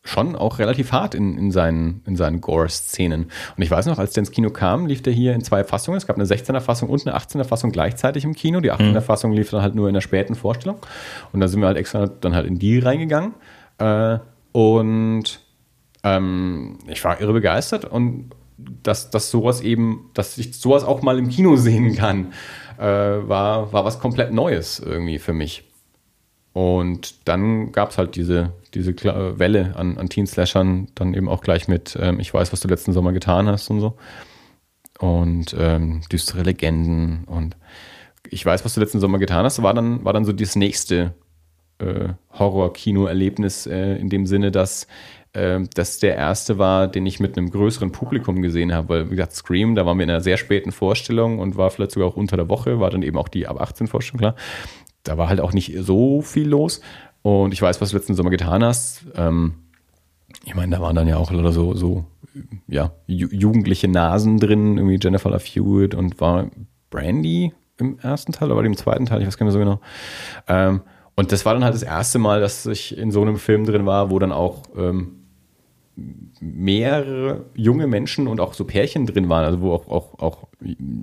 [0.06, 3.24] schon auch relativ hart in, in seinen, in seinen Gore-Szenen.
[3.58, 5.97] Und ich weiß noch, als der ins Kino kam, lief der hier in zwei Fassungen.
[5.97, 8.62] Es gab eine 16er Fassung und eine 18er Fassung gleichzeitig im Kino.
[8.62, 9.01] Die 18er mhm.
[9.01, 10.78] Fassung lief dann halt nur in der späten Vorstellung.
[11.34, 13.34] Und da sind wir halt extra dann halt in die reingegangen.
[13.80, 14.20] Äh,
[14.51, 15.39] und
[16.03, 21.18] ähm, ich war irre begeistert und dass, dass sowas eben, dass ich sowas auch mal
[21.18, 22.32] im Kino sehen kann,
[22.78, 25.64] äh, war, war was komplett Neues irgendwie für mich.
[26.53, 28.93] Und dann gab es halt diese, diese
[29.39, 32.93] Welle an, an Teen-Slashern, dann eben auch gleich mit ähm, Ich weiß, was du letzten
[32.93, 33.97] Sommer getan hast und so.
[34.99, 37.57] Und ähm, düstere Legenden und
[38.30, 41.13] ich weiß, was du letzten Sommer getan hast, war dann, war dann so das nächste
[41.80, 44.88] äh, Horror-Kino-Erlebnis äh, in dem Sinne, dass
[45.34, 48.89] äh, das der erste war, den ich mit einem größeren Publikum gesehen habe.
[48.89, 51.91] Weil, wie gesagt, Scream, da waren wir in einer sehr späten Vorstellung und war vielleicht
[51.91, 54.36] sogar auch unter der Woche, war dann eben auch die ab 18 Vorstellung, klar
[55.05, 56.82] da war halt auch nicht so viel los.
[57.26, 59.03] Und ich weiß, was du letzten Sommer getan hast.
[59.15, 59.55] Ähm,
[60.43, 62.05] ich meine, da waren dann ja auch leider so, so
[62.67, 66.51] ja, jugendliche Nasen drin, irgendwie Jennifer Love Hewitt und war
[66.91, 69.82] Brandy im ersten Teil oder im zweiten Teil, ich weiß gar nicht mehr so genau.
[70.47, 70.82] Ähm,
[71.15, 73.88] und das war dann halt das erste Mal, dass ich in so einem Film drin
[73.88, 75.23] war, wo dann auch ähm,
[76.39, 80.47] mehrere junge Menschen und auch so Pärchen drin waren, also wo auch, auch, auch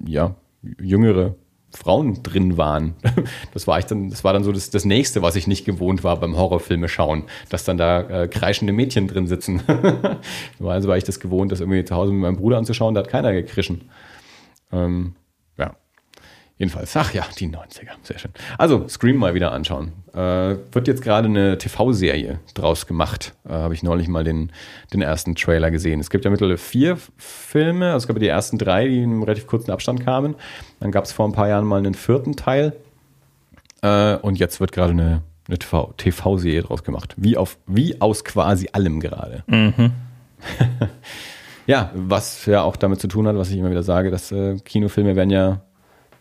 [0.07, 0.37] ja,
[0.79, 1.35] jüngere
[1.73, 2.95] Frauen drin waren.
[3.55, 6.05] Das war ich dann, das war dann so das, das nächste, was ich nicht gewohnt
[6.05, 9.63] war beim Horrorfilme schauen, dass dann da äh, kreischende Mädchen drin sitzen.
[10.63, 13.09] also war ich das gewohnt, das irgendwie zu Hause mit meinem Bruder anzuschauen, da hat
[13.09, 13.83] keiner gekrischen.
[14.73, 15.15] Ähm.
[16.59, 18.31] Jedenfalls, ach ja, die 90er, sehr schön.
[18.57, 19.93] Also, Scream mal wieder anschauen.
[20.15, 23.35] Äh, wird jetzt gerade eine TV-Serie draus gemacht.
[23.45, 24.53] Äh, Habe ich neulich mal den,
[24.93, 25.99] den ersten Trailer gesehen.
[25.99, 29.23] Es gibt ja mittlerweile vier Filme, also es gab die ersten drei, die in einem
[29.23, 30.37] relativ kurzen Abstand kamen.
[30.79, 32.75] Dann gab es vor ein paar Jahren mal einen vierten Teil.
[33.81, 37.15] Äh, und jetzt wird gerade eine, eine TV-Serie draus gemacht.
[37.17, 39.43] Wie, auf, wie aus quasi allem gerade.
[39.47, 39.93] Mhm.
[41.67, 44.57] ja, was ja auch damit zu tun hat, was ich immer wieder sage, dass äh,
[44.65, 45.63] Kinofilme werden ja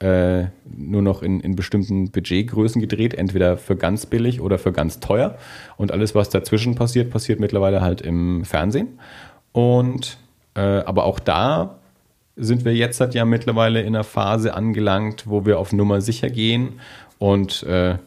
[0.01, 4.99] äh, nur noch in, in bestimmten Budgetgrößen gedreht, entweder für ganz billig oder für ganz
[4.99, 5.37] teuer.
[5.77, 8.99] Und alles, was dazwischen passiert, passiert mittlerweile halt im Fernsehen.
[9.51, 10.17] Und
[10.55, 11.79] äh, aber auch da
[12.35, 16.29] sind wir jetzt halt ja mittlerweile in einer Phase angelangt, wo wir auf Nummer sicher
[16.29, 16.79] gehen
[17.19, 17.97] und äh,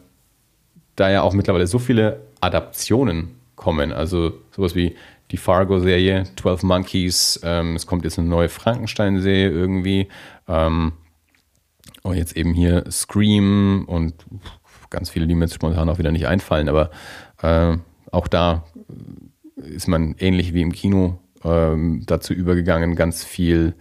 [0.95, 4.95] da ja auch mittlerweile so viele Adaptionen kommen, also sowas wie
[5.31, 10.07] die Fargo-Serie, 12 Monkeys, ähm, es kommt jetzt eine neue Frankenstein-Serie irgendwie,
[10.47, 10.93] ähm,
[12.03, 14.13] und oh, jetzt eben hier Scream und
[14.89, 16.91] ganz viele, die mir jetzt spontan auch wieder nicht einfallen, aber
[17.41, 17.77] äh,
[18.11, 18.63] auch da
[19.55, 21.75] ist man ähnlich wie im Kino äh,
[22.05, 23.73] dazu übergegangen, ganz viel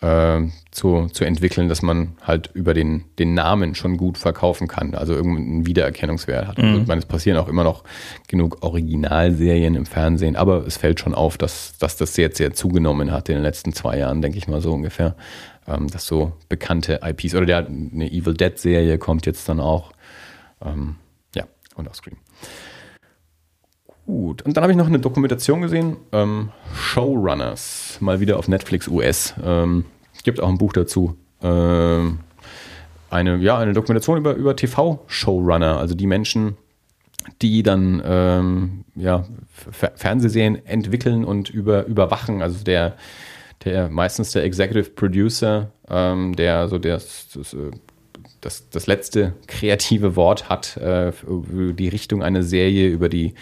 [0.00, 4.94] äh, zu, zu entwickeln, dass man halt über den, den Namen schon gut verkaufen kann,
[4.94, 6.58] also irgendeinen Wiedererkennungswert hat.
[6.58, 6.82] Mhm.
[6.82, 7.84] Ich meine, es passieren auch immer noch
[8.28, 13.12] genug Originalserien im Fernsehen, aber es fällt schon auf, dass, dass das sehr, sehr zugenommen
[13.12, 15.16] hat in den letzten zwei Jahren, denke ich mal so ungefähr
[15.66, 19.92] ähm, dass so bekannte IPs oder der, eine Evil Dead Serie kommt jetzt dann auch.
[20.62, 20.96] Ähm,
[21.34, 21.44] ja,
[21.76, 22.16] und auch Scream.
[24.06, 28.86] Gut, und dann habe ich noch eine Dokumentation gesehen, ähm, Showrunners, mal wieder auf Netflix
[28.86, 29.34] US.
[29.42, 29.86] Ähm,
[30.24, 31.16] gibt auch ein Buch dazu.
[31.40, 32.18] Ähm,
[33.10, 36.56] eine, ja, eine Dokumentation über, über TV-Showrunner, also die Menschen,
[37.40, 39.24] die dann ähm, ja,
[39.70, 42.42] Fernsehserien entwickeln und über, überwachen.
[42.42, 42.96] Also der,
[43.64, 47.70] der meistens der Executive Producer, ähm, der so das, das, äh,
[48.40, 53.34] das, das, letzte kreative Wort hat äh, über die Richtung einer Serie, über die,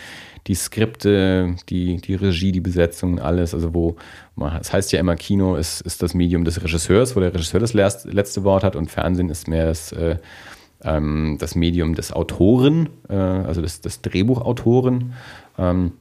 [0.46, 3.54] die Skripte, die, die Regie, die Besetzung, alles.
[3.54, 3.96] Also wo
[4.36, 7.60] man, das heißt ja immer, Kino ist, ist das Medium des Regisseurs, wo der Regisseur
[7.60, 10.16] das letzte Wort hat und Fernsehen ist mehr das, äh,
[10.84, 15.14] ähm, das Medium des Autoren, äh, also des, des Drehbuchautoren.
[15.58, 15.92] Ähm,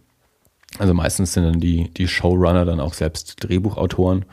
[0.79, 4.25] also meistens sind dann die, die Showrunner dann auch selbst Drehbuchautoren,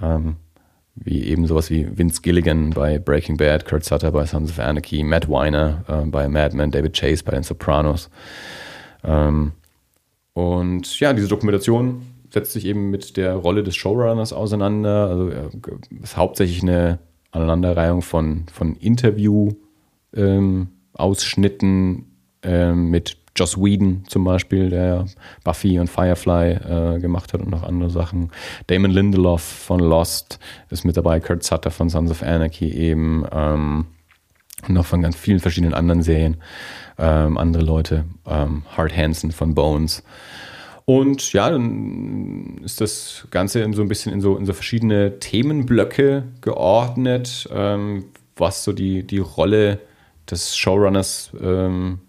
[0.00, 0.36] ähm,
[0.94, 5.02] wie eben sowas wie Vince Gilligan bei Breaking Bad, Kurt Sutter bei Sons of Anarchy,
[5.02, 8.10] Matt Weiner äh, bei Mad Men, David Chase bei den Sopranos.
[9.02, 9.52] Ähm,
[10.34, 12.02] und ja, diese Dokumentation
[12.32, 15.08] setzt sich eben mit der Rolle des Showrunners auseinander.
[15.08, 15.48] Also äh,
[16.02, 16.98] ist hauptsächlich eine
[17.32, 22.04] Aneinanderreihung von, von Interview-Ausschnitten ähm,
[22.42, 25.06] ähm, mit Joss Whedon zum Beispiel, der
[25.42, 28.30] Buffy und Firefly äh, gemacht hat und noch andere Sachen.
[28.66, 30.38] Damon Lindelof von Lost
[30.68, 33.86] ist mit dabei, Kurt Sutter von Sons of Anarchy eben ähm,
[34.68, 36.36] und noch von ganz vielen verschiedenen anderen Serien.
[36.98, 40.02] Ähm, andere Leute, ähm, Hart Hansen von Bones.
[40.84, 45.18] Und ja, dann ist das Ganze in so ein bisschen in so, in so verschiedene
[45.18, 49.78] Themenblöcke geordnet, ähm, was so die, die Rolle
[50.30, 52.00] des Showrunners ähm,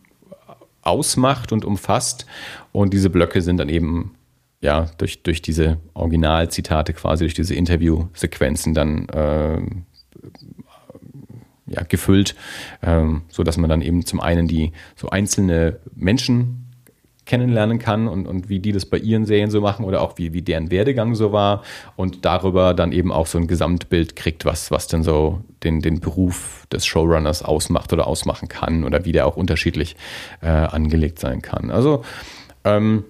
[0.82, 2.26] ausmacht und umfasst.
[2.72, 4.16] Und diese Blöcke sind dann eben
[4.62, 9.62] ja durch, durch diese Originalzitate quasi, durch diese Interviewsequenzen dann äh,
[11.68, 12.36] ja, gefüllt,
[12.82, 16.61] ähm, so man dann eben zum einen die so einzelne Menschen
[17.32, 20.34] kennenlernen kann und, und wie die das bei ihren Serien so machen oder auch wie,
[20.34, 21.64] wie deren Werdegang so war
[21.96, 26.02] und darüber dann eben auch so ein Gesamtbild kriegt, was, was denn so den, den
[26.02, 29.96] Beruf des Showrunners ausmacht oder ausmachen kann oder wie der auch unterschiedlich
[30.42, 31.72] äh, angelegt sein kann.
[31.72, 32.04] Also
[32.66, 33.06] ähm,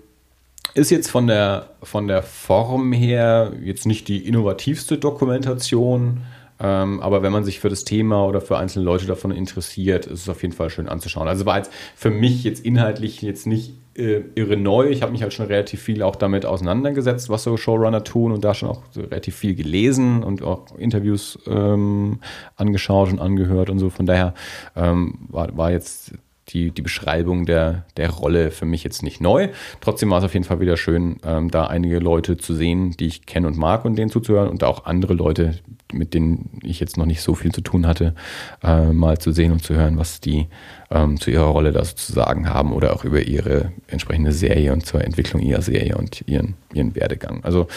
[0.75, 6.21] ist jetzt von der, von der Form her jetzt nicht die innovativste Dokumentation,
[6.59, 10.21] ähm, aber wenn man sich für das Thema oder für einzelne Leute davon interessiert, ist
[10.21, 11.27] es auf jeden Fall schön anzuschauen.
[11.27, 14.89] Also war jetzt für mich jetzt inhaltlich jetzt nicht äh, irre neu.
[14.89, 18.43] Ich habe mich halt schon relativ viel auch damit auseinandergesetzt, was so Showrunner tun und
[18.43, 22.19] da schon auch so relativ viel gelesen und auch Interviews ähm,
[22.55, 23.89] angeschaut und angehört und so.
[23.89, 24.33] Von daher
[24.75, 26.13] ähm, war, war jetzt
[26.53, 29.49] die, die Beschreibung der, der Rolle für mich jetzt nicht neu.
[29.79, 33.07] Trotzdem war es auf jeden Fall wieder schön, ähm, da einige Leute zu sehen, die
[33.07, 35.55] ich kenne und mag und denen zuzuhören und auch andere Leute,
[35.93, 38.15] mit denen ich jetzt noch nicht so viel zu tun hatte,
[38.63, 40.47] äh, mal zu sehen und zu hören, was die
[40.89, 45.03] ähm, zu ihrer Rolle da sozusagen haben oder auch über ihre entsprechende Serie und zur
[45.03, 47.43] Entwicklung ihrer Serie und ihren, ihren Werdegang.
[47.43, 47.67] Also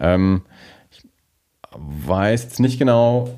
[0.00, 0.42] ähm,
[0.90, 1.02] ich
[1.70, 3.28] weiß jetzt nicht genau,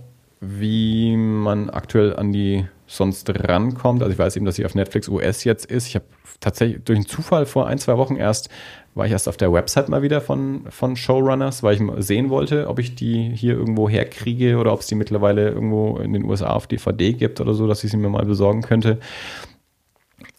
[0.40, 4.03] wie man aktuell an die sonst rankommt.
[4.03, 5.89] Also ich weiß eben, dass sie auf Netflix US jetzt ist.
[5.89, 6.07] Ich habe
[6.41, 8.49] tatsächlich durch einen Zufall vor ein, zwei Wochen erst,
[8.95, 12.30] war ich erst auf der Website mal wieder von, von Showrunners, weil ich mal sehen
[12.30, 16.24] wollte, ob ich die hier irgendwo herkriege oder ob es die mittlerweile irgendwo in den
[16.24, 19.01] USA auf DVD gibt oder so, dass ich sie mir mal besorgen könnte.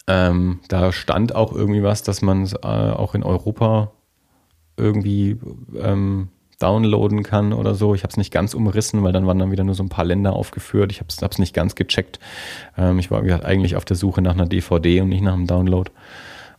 [0.07, 3.91] Ähm, da stand auch irgendwie was, dass man es äh, auch in Europa
[4.77, 5.37] irgendwie
[5.77, 6.29] ähm,
[6.59, 7.93] downloaden kann oder so.
[7.93, 10.05] Ich habe es nicht ganz umrissen, weil dann waren dann wieder nur so ein paar
[10.05, 10.91] Länder aufgeführt.
[10.91, 12.19] Ich habe es nicht ganz gecheckt.
[12.77, 15.47] Ähm, ich war gesagt, eigentlich auf der Suche nach einer DVD und nicht nach einem
[15.47, 15.91] Download.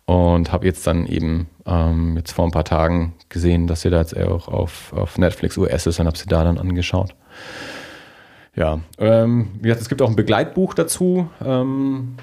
[0.06, 3.98] Und habe jetzt dann eben ähm, jetzt vor ein paar Tagen gesehen, dass sie da
[3.98, 7.14] jetzt auch auf, auf Netflix US ist und habe sie da dann angeschaut.
[8.56, 12.16] Ja, ähm, wie gesagt, es gibt auch ein Begleitbuch dazu, ähm,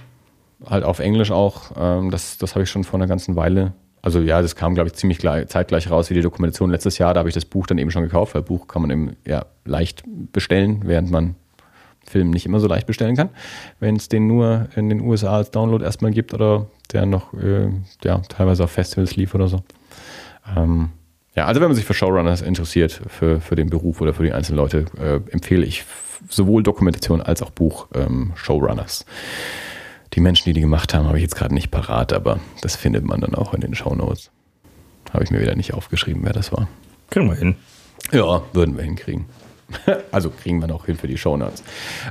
[0.65, 1.71] halt auf Englisch auch.
[1.77, 3.73] Ähm, das das habe ich schon vor einer ganzen Weile
[4.05, 7.15] also ja, das kam, glaube ich, ziemlich gleich, zeitgleich raus wie die Dokumentation letztes Jahr.
[7.15, 9.47] Da habe ich das Buch dann eben schon gekauft, weil Buch kann man eben ja
[9.65, 11.33] leicht bestellen, während man
[12.05, 13.29] Film nicht immer so leicht bestellen kann.
[13.79, 17.71] Wenn es den nur in den USA als Download erstmal gibt oder der noch äh,
[18.03, 19.63] ja, teilweise auf Festivals lief oder so.
[20.55, 20.89] Ähm,
[21.35, 24.33] ja, also wenn man sich für Showrunners interessiert, für, für den Beruf oder für die
[24.33, 25.83] einzelnen Leute, äh, empfehle ich
[26.29, 29.03] sowohl Dokumentation als auch Buch ähm, Showrunners.
[30.13, 33.03] Die Menschen, die die gemacht haben, habe ich jetzt gerade nicht parat, aber das findet
[33.05, 34.31] man dann auch in den Shownotes.
[35.11, 36.67] Habe ich mir wieder nicht aufgeschrieben, wer das war.
[37.09, 37.55] Kriegen wir hin.
[38.11, 39.25] Ja, würden wir hinkriegen.
[40.11, 41.63] also kriegen wir noch hin für die Shownotes.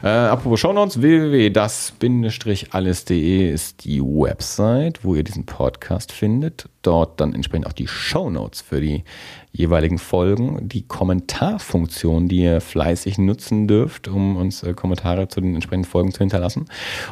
[0.02, 6.68] Äh, apropos Shownotes, www.das-alles.de ist die Website, wo ihr diesen Podcast findet.
[6.82, 9.04] Dort dann entsprechend auch die Shownotes für die
[9.52, 15.54] jeweiligen Folgen, die Kommentarfunktion, die ihr fleißig nutzen dürft, um uns äh, Kommentare zu den
[15.54, 16.66] entsprechenden Folgen zu hinterlassen.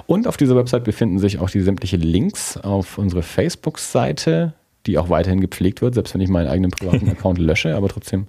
[0.06, 4.54] Und auf dieser Website befinden sich auch die sämtliche Links auf unsere Facebook-Seite,
[4.86, 8.26] die auch weiterhin gepflegt wird, selbst wenn ich meinen eigenen privaten Account lösche, aber trotzdem,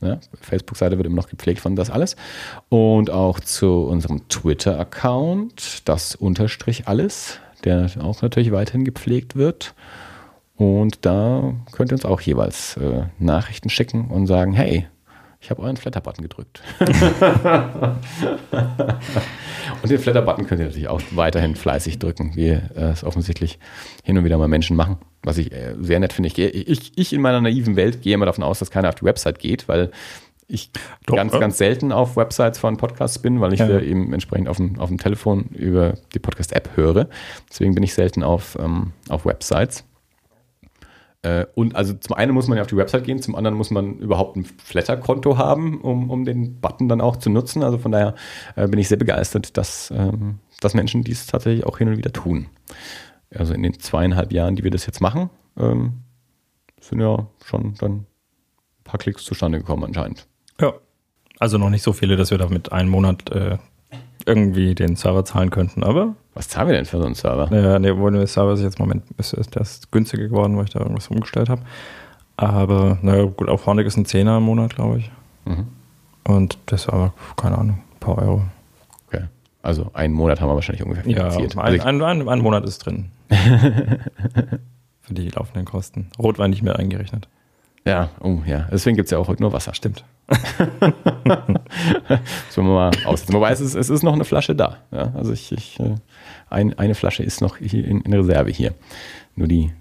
[0.00, 2.16] ja, Facebook-Seite wird immer noch gepflegt von das alles.
[2.68, 9.74] Und auch zu unserem Twitter-Account, das Unterstrich alles, der auch natürlich weiterhin gepflegt wird.
[10.56, 14.88] Und da könnt ihr uns auch jeweils äh, Nachrichten schicken und sagen, hey,
[15.40, 16.62] ich habe euren Flatter-Button gedrückt.
[19.82, 23.58] und den Flatter-Button könnt ihr natürlich auch weiterhin fleißig drücken, wie äh, es offensichtlich
[24.02, 24.98] hin und wieder mal Menschen machen.
[25.22, 26.28] Was ich äh, sehr nett finde.
[26.28, 29.04] Ich, ich, ich in meiner naiven Welt gehe immer davon aus, dass keiner auf die
[29.04, 29.92] Website geht, weil
[30.48, 30.70] ich
[31.06, 31.38] Doch, ganz, äh?
[31.38, 33.80] ganz selten auf Websites von Podcasts bin, weil ich ja.
[33.80, 37.08] eben entsprechend auf dem, auf dem Telefon über die Podcast-App höre.
[37.48, 39.84] Deswegen bin ich selten auf, ähm, auf Websites.
[41.22, 43.70] Äh, und also zum einen muss man ja auf die Website gehen, zum anderen muss
[43.70, 47.62] man überhaupt ein Flatter-Konto haben, um, um den Button dann auch zu nutzen.
[47.62, 48.14] Also von daher
[48.56, 52.12] äh, bin ich sehr begeistert, dass, ähm, dass Menschen dies tatsächlich auch hin und wieder
[52.12, 52.46] tun.
[53.34, 56.04] Also in den zweieinhalb Jahren, die wir das jetzt machen, ähm,
[56.80, 58.06] sind ja schon dann ein
[58.84, 60.26] paar Klicks zustande gekommen anscheinend.
[60.60, 60.74] Ja,
[61.40, 63.58] also noch nicht so viele, dass wir damit einen Monat äh,
[64.28, 67.52] irgendwie den Server zahlen könnten, aber Was zahlen wir denn für so einen Server?
[67.54, 70.64] Ja, nee, obwohl der Server ist jetzt im Moment ist, ist das günstiger geworden, weil
[70.64, 71.62] ich da irgendwas umgestellt habe.
[72.36, 75.10] Aber naja, gut, auf Hornig ist ein Zehner im Monat, glaube ich.
[75.44, 75.66] Mhm.
[76.24, 78.42] Und der Server, keine Ahnung, ein paar Euro.
[79.08, 79.24] Okay.
[79.62, 81.56] Also einen Monat haben wir wahrscheinlich ungefähr Ja, finanziert.
[81.56, 83.06] ein, Also ein, ein, ein Monat ist drin.
[85.00, 86.10] Für die laufenden Kosten.
[86.18, 87.28] Rotwein nicht mehr eingerechnet.
[87.84, 88.68] ja, oh ja.
[88.70, 89.74] Deswegen gibt es ja auch heute nur Wasser.
[89.74, 90.04] Stimmt.
[92.50, 93.32] Sollen wir mal aussetzen.
[93.32, 94.78] Wobei es ist, es ist noch eine Flasche da.
[94.90, 95.94] Ja, also ich, ich äh,
[96.50, 98.74] ein, eine Flasche ist noch in, in Reserve hier.
[99.36, 99.72] Nur die,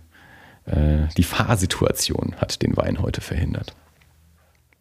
[0.65, 3.75] äh, die Fahrsituation hat den Wein heute verhindert.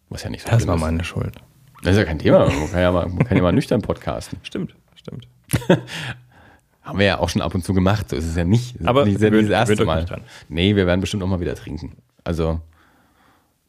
[0.09, 0.81] Was ja nicht so Das war ist.
[0.81, 1.35] meine Schuld.
[1.83, 2.47] Das ist ja kein Thema.
[2.47, 4.39] Man kann ja mal, man kann ja mal nüchtern podcasten.
[4.43, 5.27] Stimmt, stimmt.
[6.81, 8.09] Haben wir ja auch schon ab und zu gemacht.
[8.09, 8.77] So ist es ja nicht.
[8.87, 9.97] Aber nicht, nicht das erste euch Mal.
[9.97, 10.21] nicht dran.
[10.47, 11.97] Nee, wir werden bestimmt auch mal wieder trinken.
[12.23, 12.61] Also,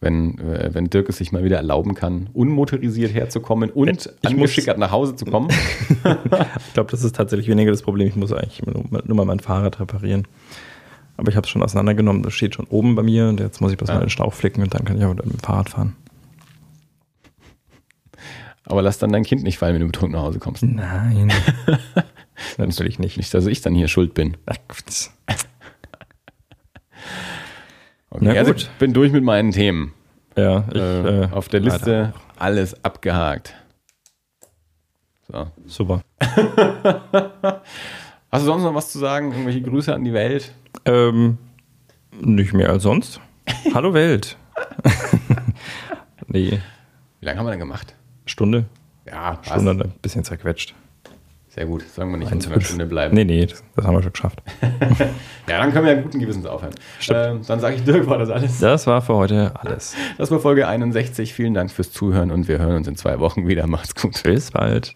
[0.01, 4.33] wenn, äh, wenn Dirk es sich mal wieder erlauben kann, unmotorisiert herzukommen und Ich muss-
[4.33, 5.49] angeschickert nach Hause zu kommen.
[6.69, 8.07] Ich glaube, das ist tatsächlich weniger das Problem.
[8.09, 10.27] Ich muss eigentlich nur, nur mal mein Fahrrad reparieren.
[11.17, 12.23] Aber ich habe es schon auseinandergenommen.
[12.23, 13.97] Das steht schon oben bei mir und jetzt muss ich bloß Ja.
[13.97, 15.97] mal den Schlauch flicken und dann kann ich auch mit dem Fahrrad fahren.
[18.65, 20.63] Aber lass dann dein Kind nicht fallen, wenn du betrunken nach Hause kommst.
[20.63, 21.33] Nein.
[22.59, 23.17] Natürlich nicht.
[23.17, 24.37] Nicht, dass ich dann hier schuld bin.
[24.47, 24.57] Ach.
[28.11, 28.63] Okay, Na also gut.
[28.63, 29.93] ich bin durch mit meinen Themen.
[30.37, 33.55] Ja, ich, äh, äh, auf der leider Liste alles abgehakt.
[35.31, 35.51] So.
[35.67, 36.01] Super.
[38.31, 39.33] Hast du sonst noch was zu sagen?
[39.33, 40.55] Irgendwelche Grüße an die Welt?
[40.85, 41.39] Ähm,
[42.21, 43.21] nicht mehr als sonst.
[43.75, 44.37] Hallo Welt.
[46.29, 46.61] nee,
[47.21, 47.95] Wie lange haben wir denn gemacht?
[48.27, 48.65] Stunde.
[49.07, 49.39] Ja.
[49.43, 50.75] Stunde ein bisschen zerquetscht.
[51.49, 51.83] Sehr gut.
[51.89, 52.61] Sagen wir nicht unter einer.
[52.61, 53.15] Stunde bleiben.
[53.15, 54.43] Nee, nee, das, das haben wir schon geschafft.
[55.49, 56.75] Ja, dann können wir ja guten Gewissens aufhören.
[57.09, 58.59] Ähm, dann sage ich Dirk, war das alles.
[58.61, 59.95] Das war für heute alles.
[60.19, 61.33] Das war Folge 61.
[61.33, 63.67] Vielen Dank fürs Zuhören und wir hören uns in zwei Wochen wieder.
[63.67, 64.23] Macht's gut.
[64.25, 64.95] Bis bald.